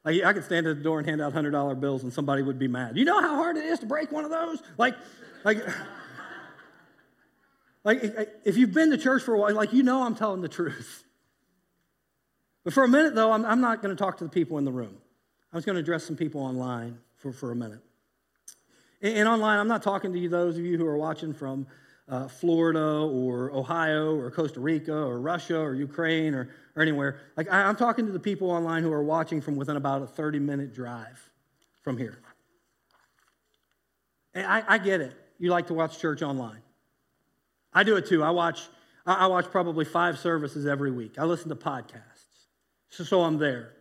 Like, 0.06 0.24
I 0.24 0.34
could 0.34 0.46
stand 0.46 0.66
at 0.66 0.78
the 0.78 0.84
door 0.84 1.00
and 1.00 1.08
hand 1.08 1.22
out 1.22 1.34
$100 1.34 1.80
bills 1.80 2.04
and 2.04 2.14
somebody 2.14 2.42
would 2.42 2.58
be 2.58 2.68
mad. 2.68 2.98
You 2.98 3.06
know 3.06 3.22
how 3.22 3.36
hard 3.36 3.58
it 3.58 3.66
is 3.66 3.80
to 3.80 3.86
break 3.86 4.12
one 4.12 4.24
of 4.24 4.32
those? 4.32 4.62
Like, 4.78 4.96
like, 5.44 5.58
like 7.84 8.02
if 8.46 8.58
you've 8.58 8.74
been 8.74 8.92
to 8.92 8.98
church 8.98 9.24
for 9.24 9.34
a 9.34 9.40
while, 9.40 9.54
like, 9.54 9.74
you 9.74 9.84
know 9.84 10.04
I'm 10.04 10.16
telling 10.16 10.42
the 10.42 10.48
truth. 10.48 11.04
But 12.64 12.74
for 12.74 12.84
a 12.84 12.88
minute, 12.88 13.16
though, 13.16 13.32
I'm, 13.32 13.46
I'm 13.46 13.62
not 13.62 13.82
going 13.82 13.96
to 13.96 14.02
talk 14.02 14.18
to 14.18 14.24
the 14.24 14.30
people 14.30 14.58
in 14.58 14.66
the 14.66 14.72
room. 14.72 14.98
I 15.52 15.58
was 15.58 15.66
going 15.66 15.76
to 15.76 15.80
address 15.80 16.06
some 16.06 16.16
people 16.16 16.42
online 16.42 17.00
for, 17.18 17.34
for 17.34 17.52
a 17.52 17.56
minute. 17.56 17.80
And, 19.02 19.18
and 19.18 19.28
online, 19.28 19.60
I'm 19.60 19.68
not 19.68 19.84
talking 19.84 20.14
to 20.14 20.20
you, 20.20 20.30
those 20.30 20.58
of 20.58 20.66
you 20.66 20.78
who 20.78 20.86
are 20.86 20.98
watching 20.98 21.34
from 21.34 21.68
uh, 22.10 22.28
Florida 22.28 23.02
or 23.02 23.52
Ohio 23.52 24.16
or 24.16 24.32
Costa 24.32 24.60
Rica 24.60 24.96
or 24.96 25.20
Russia 25.20 25.60
or 25.60 25.76
Ukraine 25.76 26.34
or, 26.34 26.50
or 26.76 26.82
anywhere. 26.82 27.20
Like, 27.38 27.52
I, 27.52 27.64
I'm 27.64 27.76
talking 27.76 28.06
to 28.08 28.12
the 28.12 28.20
people 28.20 28.50
online 28.50 28.84
who 28.84 28.92
are 28.92 29.04
watching 29.04 29.42
from 29.42 29.56
within 29.56 29.78
about 29.78 30.02
a 30.02 30.08
30 30.08 30.40
minute 30.40 30.74
drive 30.74 31.30
from 31.82 31.98
here. 31.98 32.20
And 34.34 34.46
I, 34.46 34.64
I 34.68 34.78
get 34.80 35.02
it. 35.02 35.16
You 35.38 35.52
like 35.52 35.68
to 35.68 35.74
watch 35.74 36.00
church 36.00 36.22
online. 36.22 36.62
I 37.74 37.84
do 37.84 37.96
it 37.96 38.08
too. 38.08 38.24
I 38.24 38.32
watch, 38.32 38.62
I 39.06 39.28
watch 39.28 39.46
probably 39.46 39.86
five 39.86 40.18
services 40.18 40.66
every 40.66 40.92
week. 40.92 41.20
I 41.20 41.26
listen 41.26 41.50
to 41.50 41.56
podcasts. 41.56 42.04
So, 42.90 43.04
so 43.04 43.22
I'm 43.22 43.38
there. 43.38 43.74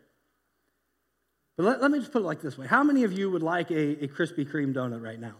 But 1.57 1.65
let, 1.65 1.83
let 1.83 1.91
me 1.91 1.99
just 1.99 2.13
put 2.13 2.23
it 2.23 2.27
like 2.27 2.41
this 2.41 2.57
way 2.57 2.67
How 2.67 2.85
many 2.85 3.05
of 3.05 3.13
you 3.13 3.31
would 3.31 3.43
like 3.43 3.71
a, 3.71 4.05
a 4.05 4.09
Krispy 4.09 4.49
Kreme 4.49 4.75
donut 4.75 5.03
right 5.03 5.19
now? 5.19 5.35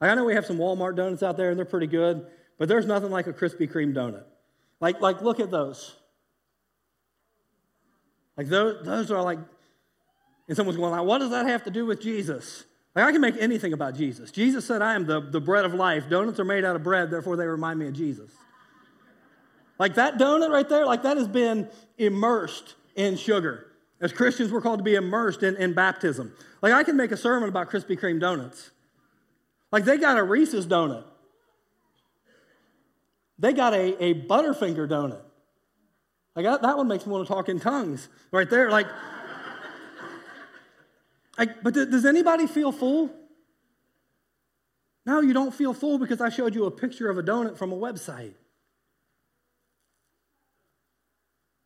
Like, 0.00 0.10
I 0.10 0.14
know 0.14 0.24
we 0.24 0.34
have 0.34 0.46
some 0.46 0.58
Walmart 0.58 0.96
donuts 0.96 1.22
out 1.22 1.36
there 1.36 1.50
and 1.50 1.58
they're 1.58 1.64
pretty 1.64 1.86
good, 1.86 2.26
but 2.58 2.68
there's 2.68 2.86
nothing 2.86 3.10
like 3.10 3.26
a 3.26 3.32
Krispy 3.32 3.70
Kreme 3.70 3.94
donut. 3.94 4.24
Like, 4.80 5.00
like 5.00 5.22
look 5.22 5.40
at 5.40 5.50
those. 5.50 5.96
Like 8.36 8.48
those, 8.48 8.84
those 8.84 9.10
are 9.10 9.22
like, 9.22 9.38
and 10.48 10.56
someone's 10.56 10.76
going 10.76 10.92
like, 10.92 11.04
what 11.04 11.18
does 11.18 11.30
that 11.30 11.46
have 11.46 11.64
to 11.64 11.70
do 11.70 11.86
with 11.86 12.00
Jesus? 12.00 12.64
Like 12.94 13.04
I 13.04 13.12
can 13.12 13.20
make 13.20 13.36
anything 13.38 13.72
about 13.72 13.94
Jesus. 13.94 14.30
Jesus 14.30 14.66
said, 14.66 14.82
I 14.82 14.94
am 14.94 15.06
the, 15.06 15.20
the 15.20 15.40
bread 15.40 15.64
of 15.64 15.74
life. 15.74 16.08
Donuts 16.08 16.38
are 16.38 16.44
made 16.44 16.64
out 16.64 16.76
of 16.76 16.82
bread, 16.82 17.10
therefore 17.10 17.36
they 17.36 17.46
remind 17.46 17.78
me 17.78 17.88
of 17.88 17.94
Jesus. 17.94 18.30
Like 19.78 19.94
that 19.94 20.18
donut 20.18 20.50
right 20.50 20.68
there, 20.68 20.86
like 20.86 21.02
that 21.02 21.16
has 21.16 21.28
been 21.28 21.68
immersed 21.98 22.74
in 22.94 23.16
sugar. 23.16 23.66
As 24.00 24.12
Christians, 24.12 24.52
we're 24.52 24.60
called 24.60 24.78
to 24.78 24.84
be 24.84 24.94
immersed 24.94 25.42
in, 25.42 25.56
in 25.56 25.72
baptism. 25.72 26.32
Like 26.62 26.72
I 26.72 26.84
can 26.84 26.96
make 26.96 27.12
a 27.12 27.16
sermon 27.16 27.48
about 27.48 27.70
Krispy 27.70 27.98
Kreme 27.98 28.20
donuts. 28.20 28.70
Like 29.76 29.84
they 29.84 29.98
got 29.98 30.16
a 30.16 30.22
Reese's 30.22 30.66
donut. 30.66 31.04
They 33.38 33.52
got 33.52 33.74
a, 33.74 34.02
a 34.02 34.14
Butterfinger 34.14 34.88
donut. 34.88 35.20
Like 36.34 36.46
that, 36.62 36.78
one 36.78 36.88
makes 36.88 37.04
me 37.04 37.12
want 37.12 37.28
to 37.28 37.34
talk 37.34 37.50
in 37.50 37.60
tongues 37.60 38.08
right 38.32 38.48
there. 38.48 38.70
Like, 38.70 38.86
like 41.38 41.62
but 41.62 41.74
th- 41.74 41.90
does 41.90 42.06
anybody 42.06 42.46
feel 42.46 42.72
full? 42.72 43.10
No, 45.04 45.20
you 45.20 45.34
don't 45.34 45.52
feel 45.52 45.74
full 45.74 45.98
because 45.98 46.22
I 46.22 46.30
showed 46.30 46.54
you 46.54 46.64
a 46.64 46.70
picture 46.70 47.10
of 47.10 47.18
a 47.18 47.22
donut 47.22 47.58
from 47.58 47.70
a 47.70 47.76
website. 47.76 48.32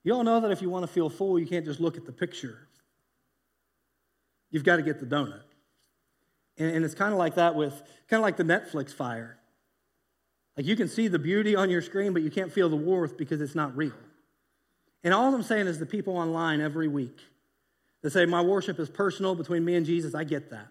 You 0.02 0.14
all 0.14 0.24
know 0.24 0.40
that 0.40 0.50
if 0.50 0.62
you 0.62 0.68
want 0.68 0.84
to 0.84 0.92
feel 0.92 1.10
full, 1.10 1.38
you 1.38 1.46
can't 1.46 1.64
just 1.64 1.78
look 1.78 1.96
at 1.96 2.06
the 2.06 2.12
picture. 2.12 2.66
You've 4.50 4.64
got 4.64 4.78
to 4.78 4.82
get 4.82 4.98
the 4.98 5.06
donut. 5.06 5.42
And, 6.60 6.76
and 6.76 6.84
it's 6.84 6.94
kind 6.94 7.12
of 7.12 7.18
like 7.18 7.34
that 7.34 7.56
with, 7.56 7.72
kind 8.08 8.20
of 8.20 8.22
like 8.22 8.36
the 8.36 8.44
Netflix 8.44 8.94
fire. 8.94 9.38
Like 10.56 10.66
you 10.66 10.76
can 10.76 10.88
see 10.88 11.08
the 11.08 11.18
beauty 11.18 11.56
on 11.56 11.70
your 11.70 11.82
screen, 11.82 12.12
but 12.12 12.22
you 12.22 12.30
can't 12.30 12.52
feel 12.52 12.68
the 12.68 12.76
warmth 12.76 13.16
because 13.16 13.40
it's 13.40 13.54
not 13.54 13.76
real. 13.76 13.94
And 15.02 15.14
all 15.14 15.34
I'm 15.34 15.42
saying 15.42 15.66
is 15.66 15.78
the 15.78 15.86
people 15.86 16.16
online 16.16 16.60
every 16.60 16.86
week 16.86 17.18
that 18.02 18.10
say, 18.10 18.26
My 18.26 18.42
worship 18.42 18.78
is 18.78 18.90
personal 18.90 19.34
between 19.34 19.64
me 19.64 19.74
and 19.74 19.86
Jesus, 19.86 20.14
I 20.14 20.24
get 20.24 20.50
that. 20.50 20.68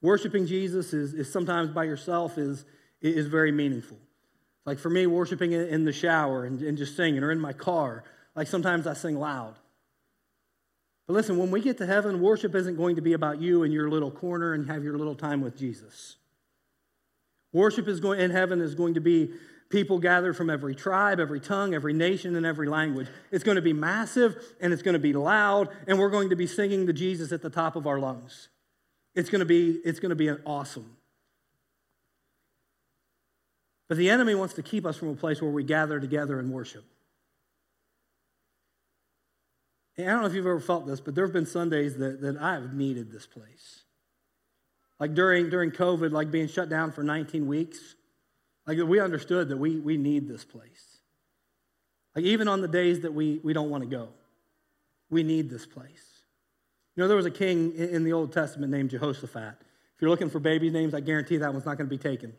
Worshiping 0.00 0.46
Jesus 0.46 0.92
is, 0.92 1.14
is 1.14 1.32
sometimes 1.32 1.70
by 1.70 1.84
yourself 1.84 2.38
is, 2.38 2.64
is 3.00 3.26
very 3.26 3.50
meaningful. 3.50 3.98
Like 4.64 4.78
for 4.78 4.90
me, 4.90 5.06
worshiping 5.06 5.52
in 5.52 5.84
the 5.84 5.92
shower 5.92 6.44
and, 6.44 6.62
and 6.62 6.78
just 6.78 6.96
singing 6.96 7.24
or 7.24 7.32
in 7.32 7.40
my 7.40 7.52
car, 7.52 8.04
like 8.36 8.46
sometimes 8.46 8.86
I 8.86 8.94
sing 8.94 9.18
loud. 9.18 9.56
But 11.06 11.14
listen, 11.14 11.36
when 11.36 11.50
we 11.50 11.60
get 11.60 11.78
to 11.78 11.86
heaven, 11.86 12.20
worship 12.20 12.54
isn't 12.54 12.76
going 12.76 12.96
to 12.96 13.02
be 13.02 13.12
about 13.12 13.40
you 13.40 13.64
in 13.64 13.72
your 13.72 13.90
little 13.90 14.10
corner 14.10 14.54
and 14.54 14.68
have 14.68 14.84
your 14.84 14.96
little 14.96 15.14
time 15.14 15.40
with 15.40 15.56
Jesus. 15.56 16.16
Worship 17.52 17.88
is 17.88 18.00
going 18.00 18.20
in 18.20 18.30
heaven 18.30 18.60
is 18.60 18.74
going 18.74 18.94
to 18.94 19.00
be 19.00 19.32
people 19.68 19.98
gathered 19.98 20.36
from 20.36 20.50
every 20.50 20.74
tribe, 20.74 21.18
every 21.18 21.40
tongue, 21.40 21.74
every 21.74 21.92
nation, 21.92 22.36
and 22.36 22.46
every 22.46 22.68
language. 22.68 23.08
It's 23.30 23.42
going 23.42 23.56
to 23.56 23.62
be 23.62 23.72
massive 23.72 24.36
and 24.60 24.72
it's 24.72 24.82
going 24.82 24.92
to 24.92 25.00
be 25.00 25.12
loud, 25.12 25.68
and 25.86 25.98
we're 25.98 26.10
going 26.10 26.30
to 26.30 26.36
be 26.36 26.46
singing 26.46 26.86
to 26.86 26.92
Jesus 26.92 27.32
at 27.32 27.42
the 27.42 27.50
top 27.50 27.74
of 27.74 27.86
our 27.86 27.98
lungs. 27.98 28.48
It's 29.14 29.30
going 29.30 29.40
to 29.40 29.46
be, 29.46 29.80
it's 29.84 29.98
going 29.98 30.10
to 30.10 30.16
be 30.16 30.28
an 30.28 30.40
awesome. 30.46 30.96
But 33.88 33.98
the 33.98 34.08
enemy 34.08 34.34
wants 34.34 34.54
to 34.54 34.62
keep 34.62 34.86
us 34.86 34.96
from 34.96 35.08
a 35.08 35.14
place 35.14 35.42
where 35.42 35.50
we 35.50 35.64
gather 35.64 36.00
together 36.00 36.38
and 36.38 36.50
worship. 36.50 36.84
And 39.96 40.08
I 40.08 40.12
don't 40.12 40.22
know 40.22 40.26
if 40.26 40.34
you've 40.34 40.46
ever 40.46 40.60
felt 40.60 40.86
this, 40.86 41.00
but 41.00 41.14
there 41.14 41.24
have 41.24 41.32
been 41.32 41.46
Sundays 41.46 41.96
that, 41.98 42.20
that 42.22 42.38
I've 42.38 42.72
needed 42.72 43.12
this 43.12 43.26
place. 43.26 43.82
Like 44.98 45.14
during, 45.14 45.50
during 45.50 45.70
COVID, 45.70 46.12
like 46.12 46.30
being 46.30 46.48
shut 46.48 46.68
down 46.68 46.92
for 46.92 47.02
19 47.02 47.46
weeks, 47.46 47.96
like 48.66 48.78
we 48.78 49.00
understood 49.00 49.48
that 49.48 49.56
we, 49.56 49.78
we 49.78 49.96
need 49.96 50.28
this 50.28 50.44
place. 50.44 50.98
Like 52.14 52.24
even 52.24 52.48
on 52.48 52.60
the 52.60 52.68
days 52.68 53.00
that 53.00 53.12
we, 53.12 53.40
we 53.42 53.52
don't 53.52 53.70
want 53.70 53.82
to 53.82 53.90
go, 53.90 54.08
we 55.10 55.22
need 55.22 55.50
this 55.50 55.66
place. 55.66 56.22
You 56.94 57.02
know, 57.02 57.08
there 57.08 57.16
was 57.16 57.26
a 57.26 57.30
king 57.30 57.72
in, 57.74 57.88
in 57.88 58.04
the 58.04 58.12
Old 58.12 58.32
Testament 58.32 58.70
named 58.70 58.90
Jehoshaphat. 58.90 59.56
If 59.60 60.00
you're 60.00 60.10
looking 60.10 60.30
for 60.30 60.38
baby 60.38 60.70
names, 60.70 60.94
I 60.94 61.00
guarantee 61.00 61.38
that 61.38 61.52
one's 61.52 61.66
not 61.66 61.78
going 61.78 61.88
to 61.88 61.96
be 61.96 62.02
taken. 62.02 62.32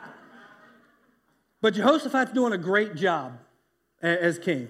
but 1.60 1.74
Jehoshaphat's 1.74 2.32
doing 2.32 2.52
a 2.52 2.58
great 2.58 2.94
job 2.94 3.38
as 4.02 4.38
king. 4.38 4.68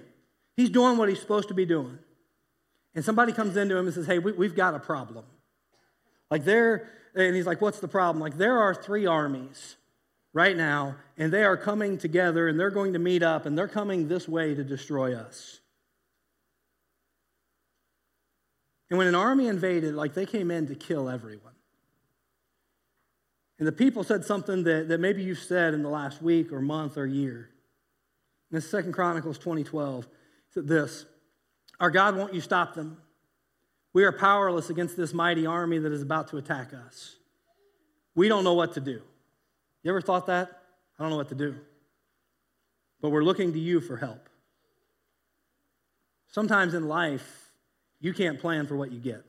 He's 0.57 0.71
doing 0.71 0.99
what 0.99 1.09
he's 1.09 1.21
supposed 1.21 1.49
to 1.49 1.55
be 1.55 1.67
doing. 1.67 1.99
And 2.95 3.05
somebody 3.05 3.33
comes 3.33 3.57
into 3.57 3.77
him 3.77 3.87
and 3.87 3.95
says, 3.95 4.07
Hey, 4.07 4.19
we, 4.19 4.47
have 4.47 4.57
got 4.57 4.75
a 4.75 4.79
problem. 4.79 5.25
Like 6.31 6.45
there, 6.45 6.89
and 7.15 7.35
he's 7.35 7.47
like, 7.47 7.61
What's 7.61 7.81
the 7.81 7.89
problem? 7.89 8.21
Like 8.21 8.39
there 8.39 8.59
are 8.59 8.75
three 8.75 9.07
armies 9.07 9.77
right 10.33 10.57
now, 10.57 10.97
and 11.17 11.33
they 11.33 11.45
are 11.45 11.57
coming 11.57 11.97
together 11.99 12.49
and 12.49 12.59
they're 12.59 12.71
going 12.71 12.93
to 12.93 12.99
meet 12.99 13.23
up 13.23 13.47
and 13.47 13.57
they're 13.57 13.69
coming 13.69 14.09
this 14.09 14.29
way 14.29 14.55
to 14.55 14.65
destroy 14.65 15.15
us. 15.15 15.61
And 18.91 18.99
when 18.99 19.07
an 19.07 19.15
army 19.15 19.49
invaded, 19.49 19.95
like 19.95 20.15
they 20.15 20.27
came 20.27 20.51
in 20.51 20.67
to 20.69 20.75
kill 20.75 21.09
everyone. 21.09 21.53
And 23.59 23.67
the 23.67 23.73
people 23.73 24.05
said 24.05 24.25
something 24.25 24.65
that, 24.65 24.89
that 24.89 24.99
maybe 24.99 25.23
you've 25.23 25.39
said 25.39 25.75
in 25.75 25.83
the 25.83 25.89
last 25.89 26.21
week 26.21 26.53
or 26.53 26.61
month 26.61 26.99
or 26.99 27.07
year. 27.07 27.51
In 28.53 28.61
Second 28.61 28.93
Chronicles 28.93 29.39
2012 29.39 30.07
this 30.63 31.05
Our 31.81 31.91
God, 31.91 32.17
won't 32.17 32.35
you 32.35 32.41
stop 32.41 32.75
them? 32.75 32.99
We 33.93 34.05
are 34.05 34.13
powerless 34.13 34.71
against 34.71 34.97
this 34.97 35.15
mighty 35.15 35.47
army 35.47 35.79
that 35.79 35.93
is 35.93 36.03
about 36.03 36.29
to 36.29 36.37
attack 36.37 36.73
us. 36.75 37.17
We 38.15 38.29
don't 38.29 38.45
know 38.45 38.55
what 38.55 38.75
to 38.75 38.81
do. 38.81 39.01
You 39.83 39.91
ever 39.91 40.01
thought 40.01 40.27
that? 40.27 40.63
I 40.99 41.03
don't 41.03 41.11
know 41.11 41.17
what 41.17 41.29
to 41.29 41.35
do. 41.35 41.55
But 43.01 43.11
we're 43.11 43.23
looking 43.23 43.53
to 43.53 43.59
you 43.59 43.81
for 43.81 43.97
help. 43.97 44.29
Sometimes 46.31 46.75
in 46.75 46.89
life, 46.89 47.51
you 48.01 48.13
can't 48.13 48.41
plan 48.41 48.67
for 48.67 48.77
what 48.77 48.91
you 48.91 48.99
get. 48.99 49.25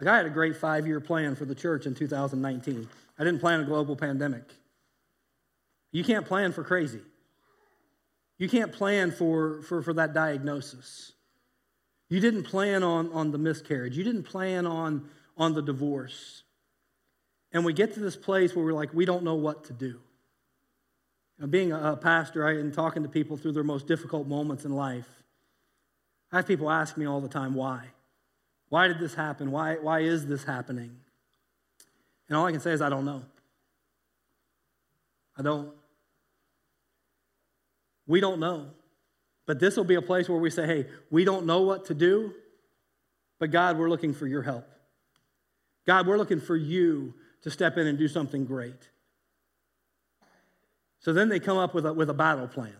Like 0.00 0.08
I 0.08 0.16
had 0.16 0.26
a 0.26 0.30
great 0.30 0.56
five 0.56 0.86
year 0.86 1.00
plan 1.00 1.36
for 1.36 1.44
the 1.44 1.54
church 1.54 1.86
in 1.86 1.94
2019. 1.94 2.88
I 3.18 3.24
didn't 3.24 3.40
plan 3.40 3.60
a 3.60 3.64
global 3.64 3.94
pandemic. 3.94 4.42
You 5.92 6.02
can't 6.02 6.26
plan 6.26 6.52
for 6.52 6.64
crazy. 6.64 7.00
You 8.38 8.48
can't 8.48 8.72
plan 8.72 9.10
for, 9.12 9.62
for, 9.62 9.82
for 9.82 9.94
that 9.94 10.12
diagnosis. 10.12 11.12
You 12.08 12.20
didn't 12.20 12.44
plan 12.44 12.82
on, 12.82 13.12
on 13.12 13.30
the 13.30 13.38
miscarriage. 13.38 13.96
You 13.96 14.04
didn't 14.04 14.24
plan 14.24 14.66
on, 14.66 15.08
on 15.36 15.54
the 15.54 15.62
divorce. 15.62 16.42
And 17.52 17.64
we 17.64 17.72
get 17.72 17.94
to 17.94 18.00
this 18.00 18.16
place 18.16 18.54
where 18.54 18.64
we're 18.64 18.72
like, 18.72 18.92
we 18.92 19.04
don't 19.04 19.22
know 19.22 19.36
what 19.36 19.64
to 19.64 19.72
do. 19.72 20.00
Now, 21.38 21.46
being 21.46 21.72
a, 21.72 21.96
pastor 21.96 22.46
and 22.46 22.72
talking 22.72 23.02
to 23.02 23.08
people 23.08 23.36
through 23.36 23.52
their 23.52 23.64
most 23.64 23.86
difficult 23.86 24.26
moments 24.26 24.64
in 24.64 24.72
life, 24.74 25.08
I 26.30 26.36
have 26.36 26.46
people 26.46 26.70
ask 26.70 26.96
me 26.96 27.06
all 27.06 27.20
the 27.20 27.28
time, 27.28 27.54
why? 27.54 27.86
Why 28.68 28.88
did 28.88 28.98
this 28.98 29.14
happen? 29.14 29.50
Why, 29.50 29.76
why 29.76 30.00
is 30.00 30.26
this 30.26 30.44
happening? 30.44 30.96
And 32.28 32.36
all 32.36 32.46
I 32.46 32.52
can 32.52 32.60
say 32.60 32.72
is, 32.72 32.82
I 32.82 32.88
don't 32.88 33.04
know. 33.04 33.22
I 35.36 35.42
don't. 35.42 35.70
We 38.06 38.20
don't 38.20 38.40
know. 38.40 38.70
But 39.46 39.60
this 39.60 39.76
will 39.76 39.84
be 39.84 39.94
a 39.94 40.02
place 40.02 40.28
where 40.28 40.38
we 40.38 40.50
say, 40.50 40.66
hey, 40.66 40.86
we 41.10 41.24
don't 41.24 41.46
know 41.46 41.62
what 41.62 41.86
to 41.86 41.94
do, 41.94 42.32
but 43.38 43.50
God, 43.50 43.78
we're 43.78 43.90
looking 43.90 44.14
for 44.14 44.26
your 44.26 44.42
help. 44.42 44.66
God, 45.86 46.06
we're 46.06 46.16
looking 46.16 46.40
for 46.40 46.56
you 46.56 47.14
to 47.42 47.50
step 47.50 47.76
in 47.76 47.86
and 47.86 47.98
do 47.98 48.08
something 48.08 48.46
great. 48.46 48.88
So 51.00 51.12
then 51.12 51.28
they 51.28 51.38
come 51.38 51.58
up 51.58 51.74
with 51.74 51.84
a, 51.84 51.92
with 51.92 52.08
a 52.08 52.14
battle 52.14 52.48
plan. 52.48 52.76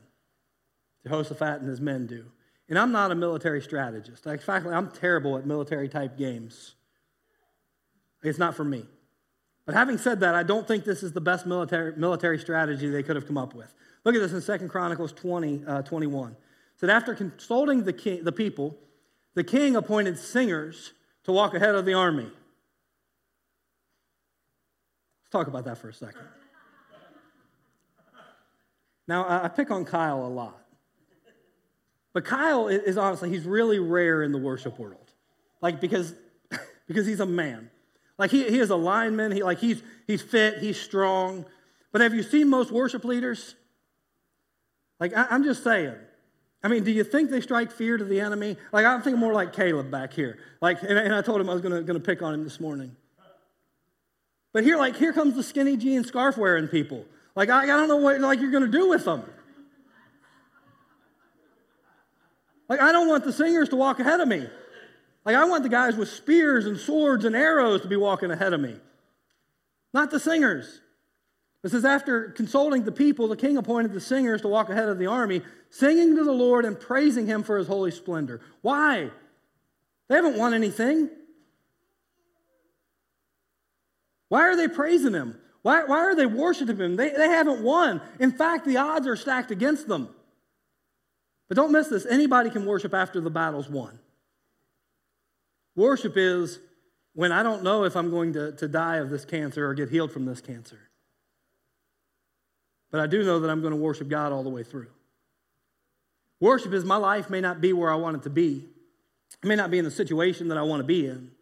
Jehoshaphat 1.03 1.61
and 1.61 1.69
his 1.69 1.83
men 1.83 2.07
do. 2.07 2.25
And 2.71 2.79
I'm 2.79 2.93
not 2.93 3.11
a 3.11 3.15
military 3.15 3.61
strategist. 3.61 4.25
In 4.25 4.39
fact, 4.39 4.65
I'm 4.67 4.91
terrible 4.91 5.37
at 5.37 5.47
military 5.47 5.89
type 5.89 6.17
games. 6.17 6.75
It's 8.23 8.39
not 8.39 8.55
for 8.55 8.65
me. 8.65 8.87
But 9.67 9.75
having 9.75 9.99
said 9.99 10.21
that, 10.21 10.35
I 10.35 10.43
don't 10.43 10.67
think 10.67 10.85
this 10.85 11.03
is 11.03 11.13
the 11.13 11.21
best 11.21 11.45
military, 11.45 11.95
military 11.97 12.39
strategy 12.39 12.89
they 12.89 13.03
could 13.03 13.17
have 13.17 13.27
come 13.27 13.37
up 13.37 13.55
with. 13.55 13.75
Look 14.05 14.15
at 14.15 14.21
this 14.21 14.33
in 14.33 14.41
Second 14.43 14.69
Chronicles 14.69 15.13
20, 15.13 15.65
uh, 15.67 15.83
21. 15.83 16.33
It 16.33 16.37
said, 16.77 16.91
after 16.91 17.15
consulting 17.15 17.85
the, 17.85 17.93
king, 17.93 18.23
the 18.23 18.33
people, 18.33 18.77
the 19.35 19.45
king 19.45 19.77
appointed 19.77 20.19
singers 20.19 20.93
to 21.25 21.33
walk 21.33 21.55
ahead 21.55 21.75
of 21.75 21.87
the 21.87 21.95
army. 21.95 22.25
Let's 22.25 22.35
talk 25.31 25.47
about 25.47 25.65
that 25.65 25.79
for 25.79 25.89
a 25.89 25.95
second. 25.95 26.21
Now, 29.07 29.43
I 29.43 29.49
pick 29.49 29.71
on 29.71 29.85
Kyle 29.85 30.25
a 30.25 30.29
lot. 30.29 30.61
But 32.13 32.25
Kyle 32.25 32.69
is 32.69 32.97
honestly, 32.97 33.29
he's 33.29 33.45
really 33.45 33.79
rare 33.79 34.23
in 34.23 34.33
the 34.33 34.39
worship 34.39 34.79
world. 34.79 35.13
Like, 35.61 35.81
because, 35.81 36.15
because 36.87 37.07
he's 37.07 37.21
a 37.21 37.27
man. 37.27 37.71
Like, 38.19 38.31
he, 38.31 38.49
he 38.49 38.61
is 38.61 38.71
a 38.71 38.77
lineman. 38.77 39.33
He, 39.33 39.43
like, 39.43 39.59
he's, 39.59 39.83
he's 40.07 40.23
fit, 40.23 40.59
he's 40.59 40.81
strong. 40.81 41.45
But 41.91 42.01
have 42.01 42.15
you 42.15 42.23
seen 42.23 42.49
most 42.49 42.71
worship 42.71 43.05
leaders? 43.05 43.57
Like, 45.05 45.15
I, 45.15 45.27
I'm 45.29 45.45
just 45.45 45.63
saying. 45.63 45.97
I 46.63 46.69
mean, 46.69 46.83
do 46.83 46.91
you 46.91 47.05
think 47.05 47.29
they 47.29 47.43
strike 47.43 47.71
fear 47.71 47.99
to 47.99 48.05
the 48.05 48.21
enemy? 48.21 48.57
Like, 48.73 48.87
I'm 48.87 49.03
thinking 49.03 49.21
more 49.21 49.35
like 49.35 49.53
Caleb 49.53 49.91
back 49.91 50.15
here. 50.15 50.39
Like, 50.63 50.81
and, 50.81 50.99
and 50.99 51.15
I 51.15 51.21
told 51.21 51.43
him 51.43 51.51
I 51.51 51.53
was 51.53 51.61
going 51.61 51.85
to 51.85 52.01
pick 52.01 52.23
on 52.23 52.33
him 52.33 52.43
this 52.43 52.59
morning. 52.59 52.97
But 54.55 54.65
here, 54.65 54.79
like, 54.79 54.97
here 54.97 55.13
comes 55.13 55.35
the 55.35 55.43
skinny 55.43 55.77
jean 55.77 56.05
scarf 56.05 56.39
wearing 56.39 56.69
people. 56.69 57.05
Like, 57.37 57.51
I, 57.51 57.65
I 57.65 57.67
don't 57.67 57.87
know 57.87 57.99
what 57.99 58.19
like 58.23 58.41
you're 58.41 58.51
going 58.51 58.65
to 58.65 58.79
do 58.79 58.89
with 58.89 59.05
them. 59.05 59.25
Like, 62.71 62.81
I 62.81 62.93
don't 62.93 63.09
want 63.09 63.25
the 63.25 63.33
singers 63.35 63.69
to 63.69 63.77
walk 63.77 64.01
ahead 64.01 64.21
of 64.21 64.29
me. 64.29 64.49
Like, 65.27 65.37
I 65.37 65.45
want 65.45 65.65
the 65.65 65.69
guys 65.69 65.97
with 65.97 66.09
spears 66.09 66.65
and 66.65 66.79
swords 66.79 67.27
and 67.27 67.37
arrows 67.37 67.83
to 67.83 67.89
be 67.89 67.97
walking 67.97 68.31
ahead 68.31 68.55
of 68.55 68.61
me, 68.63 68.77
not 69.93 70.11
the 70.11 70.19
singers. 70.19 70.81
It 71.65 71.71
says, 71.71 71.87
after 71.87 72.29
consulting 72.29 72.85
the 72.85 72.93
people, 72.93 73.27
the 73.27 73.37
king 73.37 73.57
appointed 73.57 73.95
the 73.95 74.01
singers 74.01 74.43
to 74.43 74.49
walk 74.49 74.69
ahead 74.69 74.91
of 74.91 74.99
the 74.99 75.07
army, 75.07 75.41
singing 75.71 76.15
to 76.17 76.23
the 76.23 76.33
Lord 76.33 76.67
and 76.67 76.79
praising 76.79 77.27
him 77.27 77.43
for 77.43 77.57
his 77.57 77.67
holy 77.67 77.91
splendor. 77.91 78.43
Why? 78.61 79.11
They 80.09 80.15
haven't 80.15 80.37
won 80.37 80.53
anything. 80.53 81.09
Why 84.29 84.43
are 84.43 84.57
they 84.57 84.69
praising 84.69 85.15
him? 85.15 85.39
Why, 85.63 85.85
why 85.85 86.01
are 86.01 86.15
they 86.15 86.27
worshiping 86.27 86.77
him? 86.77 86.97
They, 86.97 87.09
they 87.09 87.29
haven't 87.29 87.63
won. 87.63 88.03
In 88.21 88.33
fact, 88.33 88.67
the 88.67 88.77
odds 88.77 89.07
are 89.07 89.17
stacked 89.17 89.51
against 89.51 89.89
them. 89.89 90.11
But 91.49 91.57
don't 91.57 91.73
miss 91.73 91.89
this 91.89 92.05
anybody 92.05 92.51
can 92.51 92.67
worship 92.67 92.93
after 92.93 93.23
the 93.23 93.31
battle's 93.31 93.71
won. 93.71 93.99
Worship 95.77 96.13
is 96.17 96.59
when 97.15 97.33
I 97.33 97.43
don't 97.43 97.63
know 97.63 97.85
if 97.85 97.97
I'm 97.97 98.11
going 98.11 98.35
to, 98.35 98.53
to 98.53 98.69
die 98.69 98.97
of 98.97 99.09
this 99.09 99.25
cancer 99.25 99.67
or 99.67 99.73
get 99.73 99.89
healed 99.89 100.13
from 100.13 100.27
this 100.27 100.43
cancer. 100.43 100.79
But 102.95 103.01
I 103.01 103.09
do 103.09 103.25
know 103.25 103.41
that 103.41 103.51
I'm 103.51 103.61
going 103.61 103.73
to 103.73 103.77
worship 103.77 104.09
God 104.09 104.31
all 104.31 104.45
the 104.45 104.51
way 104.51 104.63
through. 104.63 104.87
Worship 106.39 106.73
is 106.73 106.85
my 106.85 106.95
life 106.95 107.29
may 107.29 107.41
not 107.41 107.61
be 107.61 107.73
where 107.73 107.91
I 107.91 107.97
want 107.97 108.19
it 108.19 108.23
to 108.23 108.31
be. 108.31 108.69
May 109.43 109.57
not 109.57 109.73
be 109.73 109.79
in 109.79 109.85
the 109.85 109.91
situation 109.91 110.47
that 110.47 110.59
I 110.59 110.63
want 110.63 110.79
to 110.79 110.87
be 110.87 111.05
in. 111.05 111.33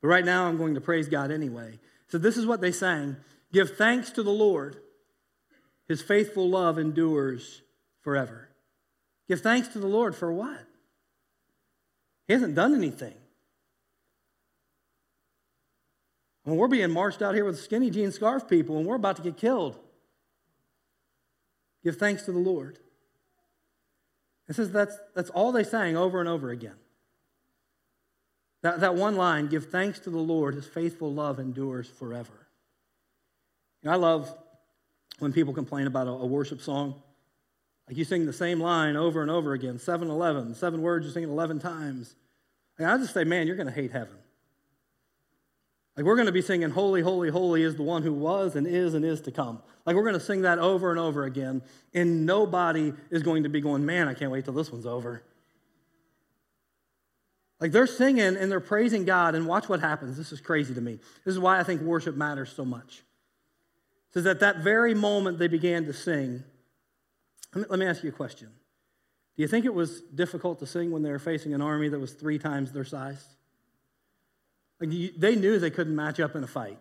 But 0.00 0.06
right 0.06 0.24
now 0.24 0.46
I'm 0.46 0.56
going 0.56 0.74
to 0.76 0.80
praise 0.80 1.08
God 1.08 1.32
anyway. 1.32 1.80
So 2.06 2.18
this 2.18 2.36
is 2.36 2.46
what 2.46 2.60
they 2.60 2.70
sang 2.70 3.16
Give 3.52 3.76
thanks 3.76 4.10
to 4.10 4.22
the 4.22 4.30
Lord, 4.30 4.76
his 5.88 6.02
faithful 6.02 6.48
love 6.48 6.78
endures 6.78 7.62
forever. 8.02 8.48
Give 9.26 9.40
thanks 9.40 9.66
to 9.70 9.80
the 9.80 9.88
Lord 9.88 10.14
for 10.14 10.32
what? 10.32 10.64
He 12.28 12.32
hasn't 12.32 12.54
done 12.54 12.76
anything. 12.76 13.14
When 16.44 16.56
we're 16.56 16.68
being 16.68 16.92
marched 16.92 17.22
out 17.22 17.34
here 17.34 17.44
with 17.44 17.58
skinny 17.58 17.90
jean 17.90 18.12
scarf 18.12 18.48
people 18.48 18.78
and 18.78 18.86
we're 18.86 18.94
about 18.94 19.16
to 19.16 19.22
get 19.22 19.36
killed, 19.36 19.76
give 21.84 21.96
thanks 21.96 22.22
to 22.22 22.32
the 22.32 22.38
Lord. 22.38 22.78
It 24.48 24.56
says 24.56 24.72
that's, 24.72 24.96
that's 25.14 25.30
all 25.30 25.52
they 25.52 25.64
sang 25.64 25.96
over 25.96 26.20
and 26.20 26.28
over 26.28 26.50
again. 26.50 26.74
That, 28.62 28.80
that 28.80 28.94
one 28.94 29.16
line, 29.16 29.46
give 29.46 29.66
thanks 29.66 30.00
to 30.00 30.10
the 30.10 30.18
Lord, 30.18 30.54
his 30.54 30.66
faithful 30.66 31.12
love 31.12 31.38
endures 31.38 31.88
forever. 31.88 32.46
You 33.82 33.88
know, 33.88 33.94
I 33.94 33.96
love 33.96 34.34
when 35.18 35.32
people 35.32 35.54
complain 35.54 35.86
about 35.86 36.06
a, 36.06 36.10
a 36.10 36.26
worship 36.26 36.60
song. 36.60 37.00
Like 37.88 37.96
you 37.96 38.04
sing 38.04 38.26
the 38.26 38.32
same 38.32 38.60
line 38.60 38.96
over 38.96 39.22
and 39.22 39.30
over 39.30 39.52
again, 39.52 39.78
7 39.78 40.10
11, 40.10 40.54
seven 40.54 40.82
words, 40.82 41.06
you 41.06 41.12
sing 41.12 41.24
it 41.24 41.28
11 41.28 41.58
times. 41.60 42.14
And 42.78 42.88
I 42.88 42.96
just 42.98 43.14
say, 43.14 43.24
man, 43.24 43.46
you're 43.46 43.56
going 43.56 43.66
to 43.68 43.72
hate 43.72 43.92
heaven. 43.92 44.16
Like 46.00 46.06
we're 46.06 46.16
going 46.16 46.24
to 46.28 46.32
be 46.32 46.40
singing, 46.40 46.70
Holy, 46.70 47.02
Holy, 47.02 47.28
Holy 47.28 47.62
is 47.62 47.76
the 47.76 47.82
one 47.82 48.02
who 48.02 48.14
was 48.14 48.56
and 48.56 48.66
is 48.66 48.94
and 48.94 49.04
is 49.04 49.20
to 49.20 49.30
come. 49.30 49.60
Like 49.84 49.94
we're 49.94 50.02
going 50.02 50.14
to 50.14 50.20
sing 50.24 50.40
that 50.42 50.58
over 50.58 50.88
and 50.90 50.98
over 50.98 51.24
again. 51.24 51.60
And 51.92 52.24
nobody 52.24 52.94
is 53.10 53.22
going 53.22 53.42
to 53.42 53.50
be 53.50 53.60
going, 53.60 53.84
man, 53.84 54.08
I 54.08 54.14
can't 54.14 54.30
wait 54.30 54.46
till 54.46 54.54
this 54.54 54.72
one's 54.72 54.86
over. 54.86 55.22
Like 57.60 57.72
they're 57.72 57.86
singing 57.86 58.38
and 58.38 58.50
they're 58.50 58.60
praising 58.60 59.04
God, 59.04 59.34
and 59.34 59.46
watch 59.46 59.68
what 59.68 59.80
happens. 59.80 60.16
This 60.16 60.32
is 60.32 60.40
crazy 60.40 60.72
to 60.72 60.80
me. 60.80 61.00
This 61.26 61.34
is 61.34 61.38
why 61.38 61.60
I 61.60 61.64
think 61.64 61.82
worship 61.82 62.16
matters 62.16 62.50
so 62.50 62.64
much. 62.64 63.02
It 64.08 64.14
says, 64.14 64.26
at 64.26 64.40
that 64.40 64.60
very 64.60 64.94
moment 64.94 65.38
they 65.38 65.48
began 65.48 65.84
to 65.84 65.92
sing, 65.92 66.42
let 67.54 67.78
me 67.78 67.84
ask 67.84 68.02
you 68.02 68.08
a 68.08 68.12
question. 68.12 68.48
Do 69.36 69.42
you 69.42 69.48
think 69.48 69.66
it 69.66 69.74
was 69.74 70.00
difficult 70.00 70.60
to 70.60 70.66
sing 70.66 70.92
when 70.92 71.02
they 71.02 71.10
were 71.10 71.18
facing 71.18 71.52
an 71.52 71.60
army 71.60 71.90
that 71.90 72.00
was 72.00 72.14
three 72.14 72.38
times 72.38 72.72
their 72.72 72.86
size? 72.86 73.22
Like 74.80 74.92
you, 74.92 75.12
they 75.16 75.36
knew 75.36 75.58
they 75.58 75.70
couldn't 75.70 75.94
match 75.94 76.18
up 76.20 76.34
in 76.34 76.42
a 76.42 76.46
fight. 76.46 76.78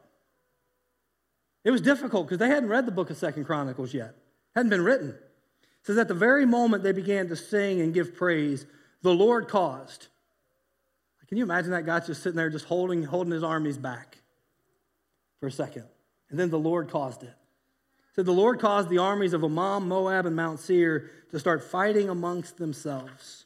It 1.64 1.72
was 1.72 1.82
difficult 1.82 2.26
because 2.26 2.40
they 2.40 2.48
hadn't 2.48 2.70
read 2.70 2.86
the 2.86 2.92
book 2.92 3.10
of 3.10 3.18
Second 3.18 3.46
Chronicles 3.46 3.94
yet. 3.94 4.16
Hadn't 4.56 4.70
been 4.70 4.84
written. 4.84 5.10
It 5.10 5.86
says 5.86 5.98
at 5.98 6.08
the 6.08 6.14
very 6.14 6.46
moment 6.46 6.84
they 6.84 6.94
began 6.94 7.28
to 7.28 7.36
sing 7.36 7.82
and 7.82 7.94
give 7.94 8.16
praise, 8.16 8.66
the 9.02 9.14
Lord 9.14 9.48
caused. 9.48 10.08
Can 11.28 11.38
you 11.38 11.44
imagine 11.44 11.72
that 11.72 11.86
guy 11.86 12.00
just 12.00 12.24
sitting 12.24 12.38
there, 12.38 12.50
just 12.50 12.66
holding, 12.66 13.04
holding 13.04 13.32
his 13.32 13.44
armies 13.44 13.78
back 13.78 14.18
for 15.40 15.48
a 15.48 15.52
second? 15.52 15.86
And 16.32 16.40
then 16.40 16.50
the 16.50 16.58
Lord 16.58 16.90
caused 16.90 17.24
it 17.24 17.34
said 18.20 18.26
the 18.26 18.34
Lord 18.34 18.60
caused 18.60 18.90
the 18.90 18.98
armies 18.98 19.32
of 19.32 19.46
Ammon, 19.46 19.88
Moab, 19.88 20.26
and 20.26 20.36
Mount 20.36 20.60
Seir 20.60 21.10
to 21.32 21.40
start 21.40 21.64
fighting 21.64 22.10
amongst 22.10 22.58
themselves. 22.58 23.46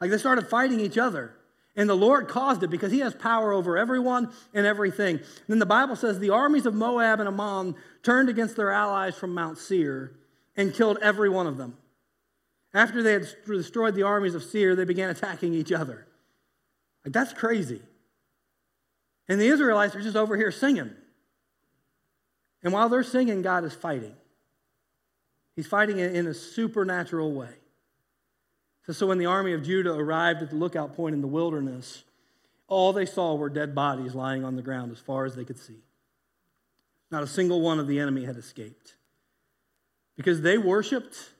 Like 0.00 0.12
they 0.12 0.18
started 0.18 0.46
fighting 0.46 0.78
each 0.78 0.96
other. 0.96 1.34
And 1.76 1.88
the 1.88 1.94
Lord 1.94 2.26
caused 2.26 2.62
it 2.62 2.70
because 2.70 2.90
he 2.90 3.00
has 3.00 3.14
power 3.14 3.52
over 3.52 3.76
everyone 3.76 4.32
and 4.54 4.64
everything. 4.66 5.16
And 5.16 5.46
then 5.46 5.58
the 5.58 5.66
Bible 5.66 5.94
says 5.94 6.18
the 6.18 6.30
armies 6.30 6.64
of 6.64 6.74
Moab 6.74 7.20
and 7.20 7.28
Ammon 7.28 7.74
turned 8.02 8.30
against 8.30 8.56
their 8.56 8.70
allies 8.70 9.14
from 9.14 9.34
Mount 9.34 9.58
Seir 9.58 10.12
and 10.56 10.72
killed 10.72 10.98
every 11.02 11.28
one 11.28 11.46
of 11.46 11.58
them. 11.58 11.76
After 12.72 13.02
they 13.02 13.12
had 13.12 13.26
destroyed 13.46 13.94
the 13.94 14.04
armies 14.04 14.34
of 14.34 14.42
Seir, 14.42 14.74
they 14.74 14.84
began 14.84 15.10
attacking 15.10 15.52
each 15.52 15.70
other. 15.70 16.06
Like 17.04 17.12
that's 17.12 17.34
crazy. 17.34 17.82
And 19.28 19.40
the 19.40 19.46
Israelites 19.46 19.94
are 19.94 20.02
just 20.02 20.16
over 20.16 20.36
here 20.36 20.50
singing. 20.50 20.92
And 22.62 22.72
while 22.72 22.88
they're 22.88 23.02
singing, 23.02 23.42
God 23.42 23.64
is 23.64 23.74
fighting. 23.74 24.14
He's 25.54 25.66
fighting 25.66 25.98
in 25.98 26.26
a 26.26 26.34
supernatural 26.34 27.32
way. 27.32 27.50
So, 28.86 28.92
so 28.92 29.06
when 29.06 29.18
the 29.18 29.26
army 29.26 29.52
of 29.52 29.62
Judah 29.62 29.92
arrived 29.92 30.42
at 30.42 30.50
the 30.50 30.56
lookout 30.56 30.94
point 30.94 31.14
in 31.14 31.20
the 31.20 31.26
wilderness, 31.26 32.04
all 32.68 32.92
they 32.92 33.06
saw 33.06 33.34
were 33.34 33.48
dead 33.48 33.74
bodies 33.74 34.14
lying 34.14 34.44
on 34.44 34.56
the 34.56 34.62
ground 34.62 34.92
as 34.92 34.98
far 34.98 35.24
as 35.24 35.34
they 35.34 35.44
could 35.44 35.58
see. 35.58 35.82
Not 37.10 37.22
a 37.22 37.26
single 37.26 37.60
one 37.60 37.78
of 37.78 37.86
the 37.86 38.00
enemy 38.00 38.24
had 38.24 38.36
escaped. 38.36 38.94
Because 40.16 40.40
they 40.40 40.58
worshiped, 40.58 41.30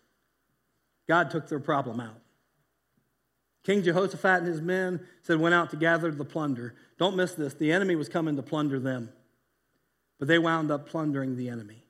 God 1.09 1.31
took 1.31 1.49
their 1.49 1.61
problem 1.61 2.01
out. 2.01 2.21
King 3.65 3.83
Jehoshaphat 3.83 4.41
and 4.41 4.47
his 4.47 4.61
men 4.61 5.01
said, 5.23 5.41
went 5.41 5.55
out 5.55 5.71
to 5.71 5.77
gather 5.77 6.13
the 6.13 6.25
plunder. 6.25 6.75
Don't 6.99 7.17
miss 7.17 7.33
this. 7.33 7.55
The 7.55 7.73
enemy 7.73 7.97
was 7.97 8.09
coming 8.09 8.37
to 8.37 8.43
plunder 8.43 8.79
them 8.79 9.11
but 10.19 10.29
they 10.29 10.39
wound 10.39 10.71
up 10.71 10.89
plundering 10.89 11.37
the 11.37 11.49
enemy. 11.49 11.83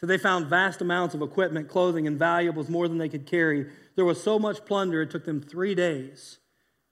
So 0.00 0.06
they 0.06 0.18
found 0.18 0.46
vast 0.46 0.80
amounts 0.80 1.14
of 1.14 1.22
equipment, 1.22 1.68
clothing, 1.68 2.06
and 2.06 2.18
valuables, 2.18 2.68
more 2.68 2.88
than 2.88 2.98
they 2.98 3.08
could 3.08 3.26
carry. 3.26 3.66
There 3.94 4.04
was 4.04 4.22
so 4.22 4.38
much 4.38 4.64
plunder, 4.64 5.02
it 5.02 5.10
took 5.10 5.24
them 5.24 5.40
three 5.40 5.74
days 5.74 6.38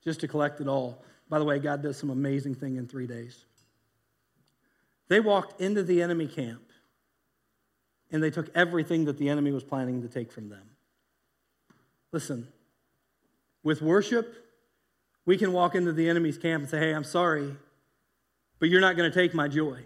just 0.05 0.21
to 0.21 0.29
collect 0.29 0.61
it 0.61 0.69
all. 0.69 1.05
By 1.29 1.39
the 1.39 1.45
way, 1.45 1.59
God 1.59 1.83
does 1.83 1.97
some 1.97 2.11
amazing 2.11 2.55
thing 2.55 2.77
in 2.77 2.87
three 2.87 3.07
days. 3.07 3.45
They 5.09 5.21
walked 5.21 5.61
into 5.61 5.83
the 5.83 6.03
enemy 6.03 6.27
camp. 6.27 6.63
and 8.13 8.21
they 8.21 8.31
took 8.31 8.51
everything 8.57 9.05
that 9.05 9.19
the 9.19 9.29
enemy 9.29 9.53
was 9.53 9.63
planning 9.63 10.03
to 10.03 10.09
take 10.09 10.33
from 10.33 10.49
them. 10.49 10.71
Listen, 12.11 12.49
with 13.63 13.81
worship, 13.81 14.35
we 15.27 15.37
can 15.37 15.53
walk 15.53 15.77
into 15.77 15.93
the 15.93 16.09
enemy's 16.09 16.37
camp 16.37 16.63
and 16.63 16.71
say, 16.71 16.81
Hey, 16.81 16.93
I'm 16.93 17.05
sorry, 17.05 17.55
but 18.59 18.69
you're 18.69 18.81
not 18.81 18.97
going 18.97 19.09
to 19.09 19.15
take 19.15 19.33
my 19.33 19.47
joy. 19.47 19.85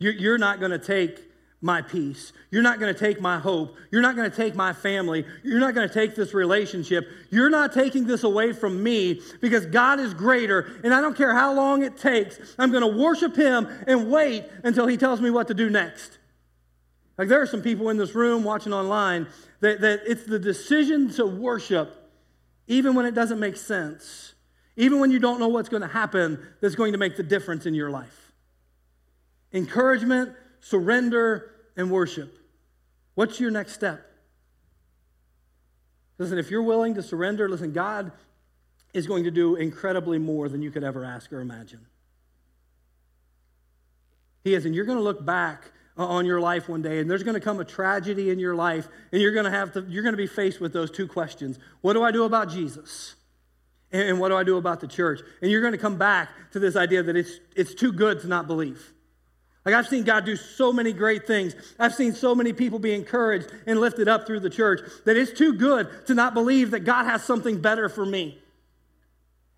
You're 0.00 0.38
not 0.38 0.58
going 0.58 0.72
to 0.72 0.78
take 0.78 1.29
my 1.62 1.82
peace. 1.82 2.32
You're 2.50 2.62
not 2.62 2.80
going 2.80 2.92
to 2.92 2.98
take 2.98 3.20
my 3.20 3.38
hope. 3.38 3.76
You're 3.90 4.00
not 4.00 4.16
going 4.16 4.30
to 4.30 4.36
take 4.36 4.54
my 4.54 4.72
family. 4.72 5.26
You're 5.42 5.60
not 5.60 5.74
going 5.74 5.86
to 5.86 5.92
take 5.92 6.14
this 6.14 6.32
relationship. 6.32 7.06
You're 7.30 7.50
not 7.50 7.72
taking 7.72 8.06
this 8.06 8.24
away 8.24 8.52
from 8.52 8.82
me 8.82 9.20
because 9.40 9.66
God 9.66 10.00
is 10.00 10.14
greater. 10.14 10.80
And 10.82 10.94
I 10.94 11.00
don't 11.00 11.16
care 11.16 11.34
how 11.34 11.52
long 11.52 11.82
it 11.82 11.98
takes, 11.98 12.38
I'm 12.58 12.70
going 12.70 12.82
to 12.82 12.98
worship 12.98 13.36
Him 13.36 13.68
and 13.86 14.10
wait 14.10 14.46
until 14.64 14.86
He 14.86 14.96
tells 14.96 15.20
me 15.20 15.30
what 15.30 15.48
to 15.48 15.54
do 15.54 15.68
next. 15.68 16.18
Like 17.18 17.28
there 17.28 17.42
are 17.42 17.46
some 17.46 17.60
people 17.60 17.90
in 17.90 17.98
this 17.98 18.14
room 18.14 18.44
watching 18.44 18.72
online 18.72 19.26
that, 19.60 19.82
that 19.82 20.00
it's 20.06 20.24
the 20.24 20.38
decision 20.38 21.10
to 21.14 21.26
worship, 21.26 22.10
even 22.66 22.94
when 22.94 23.04
it 23.04 23.14
doesn't 23.14 23.38
make 23.38 23.58
sense, 23.58 24.32
even 24.76 25.00
when 25.00 25.10
you 25.10 25.18
don't 25.18 25.38
know 25.38 25.48
what's 25.48 25.68
going 25.68 25.82
to 25.82 25.88
happen, 25.88 26.38
that's 26.62 26.74
going 26.74 26.92
to 26.92 26.98
make 26.98 27.18
the 27.18 27.22
difference 27.22 27.66
in 27.66 27.74
your 27.74 27.90
life. 27.90 28.32
Encouragement 29.52 30.32
surrender, 30.60 31.50
and 31.76 31.90
worship. 31.90 32.34
What's 33.14 33.40
your 33.40 33.50
next 33.50 33.72
step? 33.72 34.06
Listen, 36.18 36.38
if 36.38 36.50
you're 36.50 36.62
willing 36.62 36.94
to 36.94 37.02
surrender, 37.02 37.48
listen, 37.48 37.72
God 37.72 38.12
is 38.92 39.06
going 39.06 39.24
to 39.24 39.30
do 39.30 39.56
incredibly 39.56 40.18
more 40.18 40.48
than 40.48 40.62
you 40.62 40.70
could 40.70 40.84
ever 40.84 41.04
ask 41.04 41.32
or 41.32 41.40
imagine. 41.40 41.86
He 44.44 44.54
is, 44.54 44.64
and 44.66 44.74
you're 44.74 44.84
going 44.84 44.98
to 44.98 45.04
look 45.04 45.24
back 45.24 45.72
on 45.96 46.24
your 46.24 46.40
life 46.40 46.68
one 46.68 46.80
day 46.82 47.00
and 47.00 47.10
there's 47.10 47.22
going 47.22 47.34
to 47.34 47.40
come 47.40 47.60
a 47.60 47.64
tragedy 47.64 48.30
in 48.30 48.38
your 48.38 48.54
life 48.54 48.88
and 49.12 49.20
you're 49.20 49.32
going 49.32 49.44
to 49.44 49.50
have 49.50 49.72
to 49.72 49.84
you're 49.88 50.02
going 50.02 50.14
to 50.14 50.16
be 50.16 50.26
faced 50.26 50.60
with 50.60 50.72
those 50.72 50.90
two 50.90 51.06
questions 51.06 51.58
what 51.82 51.92
do 51.92 52.02
i 52.02 52.10
do 52.10 52.24
about 52.24 52.48
jesus 52.48 53.16
and, 53.92 54.18
what 54.18 54.28
do 54.28 54.36
i 54.36 54.44
do 54.44 54.56
about 54.56 54.80
the 54.80 54.86
church 54.86 55.20
and 55.42 55.50
you're 55.50 55.60
going 55.60 55.72
to 55.72 55.78
come 55.78 55.98
back 55.98 56.30
to 56.52 56.58
this 56.58 56.74
idea 56.74 57.02
that 57.02 57.16
it's 57.16 57.38
it's 57.54 57.74
too 57.74 57.92
good 57.92 58.20
to 58.20 58.28
not 58.28 58.46
believe 58.46 58.94
like, 59.64 59.74
I've 59.74 59.88
seen 59.88 60.04
God 60.04 60.24
do 60.24 60.36
so 60.36 60.72
many 60.72 60.92
great 60.92 61.26
things. 61.26 61.54
I've 61.78 61.94
seen 61.94 62.14
so 62.14 62.34
many 62.34 62.52
people 62.52 62.78
be 62.78 62.94
encouraged 62.94 63.52
and 63.66 63.78
lifted 63.78 64.08
up 64.08 64.26
through 64.26 64.40
the 64.40 64.50
church 64.50 64.80
that 65.04 65.16
it's 65.16 65.36
too 65.36 65.54
good 65.54 66.06
to 66.06 66.14
not 66.14 66.32
believe 66.32 66.70
that 66.70 66.80
God 66.80 67.04
has 67.04 67.22
something 67.22 67.60
better 67.60 67.88
for 67.88 68.06
me. 68.06 68.38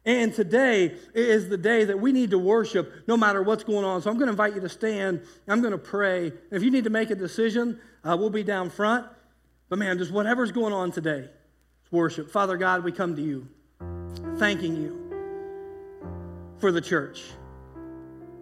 And 0.04 0.34
today 0.34 0.96
is 1.14 1.48
the 1.48 1.56
day 1.56 1.84
that 1.84 2.00
we 2.00 2.10
need 2.10 2.30
to 2.30 2.38
worship 2.38 2.92
no 3.06 3.16
matter 3.16 3.40
what's 3.40 3.62
going 3.62 3.84
on. 3.84 4.02
So 4.02 4.10
I'm 4.10 4.16
going 4.16 4.26
to 4.26 4.32
invite 4.32 4.56
you 4.56 4.60
to 4.62 4.68
stand. 4.68 5.22
I'm 5.46 5.60
going 5.60 5.70
to 5.70 5.78
pray. 5.78 6.32
If 6.50 6.64
you 6.64 6.72
need 6.72 6.84
to 6.84 6.90
make 6.90 7.10
a 7.10 7.14
decision, 7.14 7.78
uh, 8.02 8.16
we'll 8.18 8.30
be 8.30 8.42
down 8.42 8.70
front. 8.70 9.06
But 9.68 9.78
man, 9.78 9.98
just 9.98 10.10
whatever's 10.10 10.50
going 10.50 10.72
on 10.72 10.90
today, 10.90 11.28
it's 11.82 11.92
worship. 11.92 12.30
Father 12.30 12.56
God, 12.56 12.82
we 12.82 12.90
come 12.90 13.14
to 13.14 13.22
you, 13.22 13.46
thanking 14.38 14.74
you 14.74 14.98
for 16.58 16.72
the 16.72 16.80
church 16.80 17.22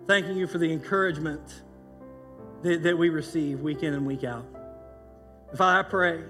thanking 0.07 0.37
you 0.37 0.47
for 0.47 0.59
the 0.59 0.73
encouragement 0.73 1.63
that, 2.63 2.83
that 2.83 2.97
we 2.97 3.09
receive 3.09 3.61
week 3.61 3.83
in 3.83 3.95
and 3.95 4.07
week 4.07 4.25
out. 4.25 4.47
Father, 5.57 5.81
I 5.81 5.83
pray. 5.83 6.25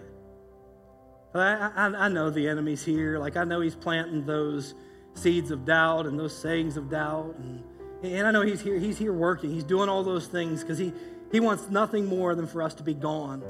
I, 1.34 1.70
I, 1.76 1.86
I 1.86 2.08
know 2.08 2.30
the 2.30 2.48
enemy's 2.48 2.84
here. 2.84 3.18
Like, 3.18 3.36
I 3.36 3.44
know 3.44 3.60
he's 3.60 3.74
planting 3.74 4.24
those 4.24 4.74
seeds 5.14 5.50
of 5.50 5.64
doubt 5.64 6.06
and 6.06 6.18
those 6.18 6.36
sayings 6.36 6.76
of 6.76 6.90
doubt. 6.90 7.36
And, 7.38 7.64
and 8.02 8.26
I 8.26 8.30
know 8.30 8.42
he's 8.42 8.60
here. 8.60 8.78
He's 8.78 8.98
here 8.98 9.12
working. 9.12 9.50
He's 9.50 9.64
doing 9.64 9.88
all 9.88 10.02
those 10.02 10.26
things 10.26 10.62
because 10.62 10.78
he, 10.78 10.92
he 11.30 11.40
wants 11.40 11.68
nothing 11.68 12.06
more 12.06 12.34
than 12.34 12.46
for 12.46 12.62
us 12.62 12.74
to 12.74 12.82
be 12.82 12.94
gone 12.94 13.42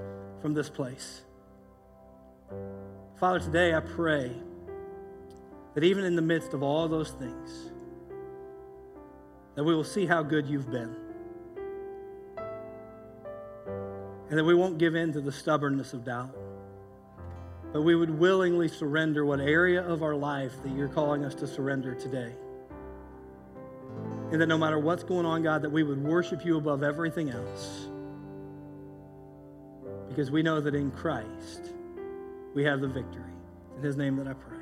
from 0.42 0.54
this 0.54 0.68
place. 0.68 1.22
Father, 3.18 3.38
today 3.38 3.74
I 3.74 3.80
pray 3.80 4.32
that 5.74 5.84
even 5.84 6.04
in 6.04 6.16
the 6.16 6.22
midst 6.22 6.52
of 6.52 6.62
all 6.62 6.88
those 6.88 7.10
things, 7.10 7.70
that 9.60 9.64
we 9.64 9.74
will 9.74 9.84
see 9.84 10.06
how 10.06 10.22
good 10.22 10.46
you've 10.46 10.70
been. 10.70 10.96
And 14.30 14.38
that 14.38 14.44
we 14.44 14.54
won't 14.54 14.78
give 14.78 14.94
in 14.94 15.12
to 15.12 15.20
the 15.20 15.30
stubbornness 15.30 15.92
of 15.92 16.02
doubt. 16.02 16.34
But 17.70 17.82
we 17.82 17.94
would 17.94 18.08
willingly 18.08 18.68
surrender 18.68 19.26
what 19.26 19.38
area 19.38 19.86
of 19.86 20.02
our 20.02 20.14
life 20.14 20.54
that 20.62 20.72
you're 20.72 20.88
calling 20.88 21.26
us 21.26 21.34
to 21.34 21.46
surrender 21.46 21.94
today. 21.94 22.32
And 24.32 24.40
that 24.40 24.46
no 24.46 24.56
matter 24.56 24.78
what's 24.78 25.04
going 25.04 25.26
on, 25.26 25.42
God, 25.42 25.60
that 25.60 25.70
we 25.70 25.82
would 25.82 26.02
worship 26.02 26.42
you 26.42 26.56
above 26.56 26.82
everything 26.82 27.28
else. 27.28 27.86
Because 30.08 30.30
we 30.30 30.42
know 30.42 30.62
that 30.62 30.74
in 30.74 30.90
Christ 30.90 31.74
we 32.54 32.64
have 32.64 32.80
the 32.80 32.88
victory. 32.88 33.34
In 33.76 33.82
his 33.82 33.98
name 33.98 34.16
that 34.16 34.26
I 34.26 34.32
pray. 34.32 34.59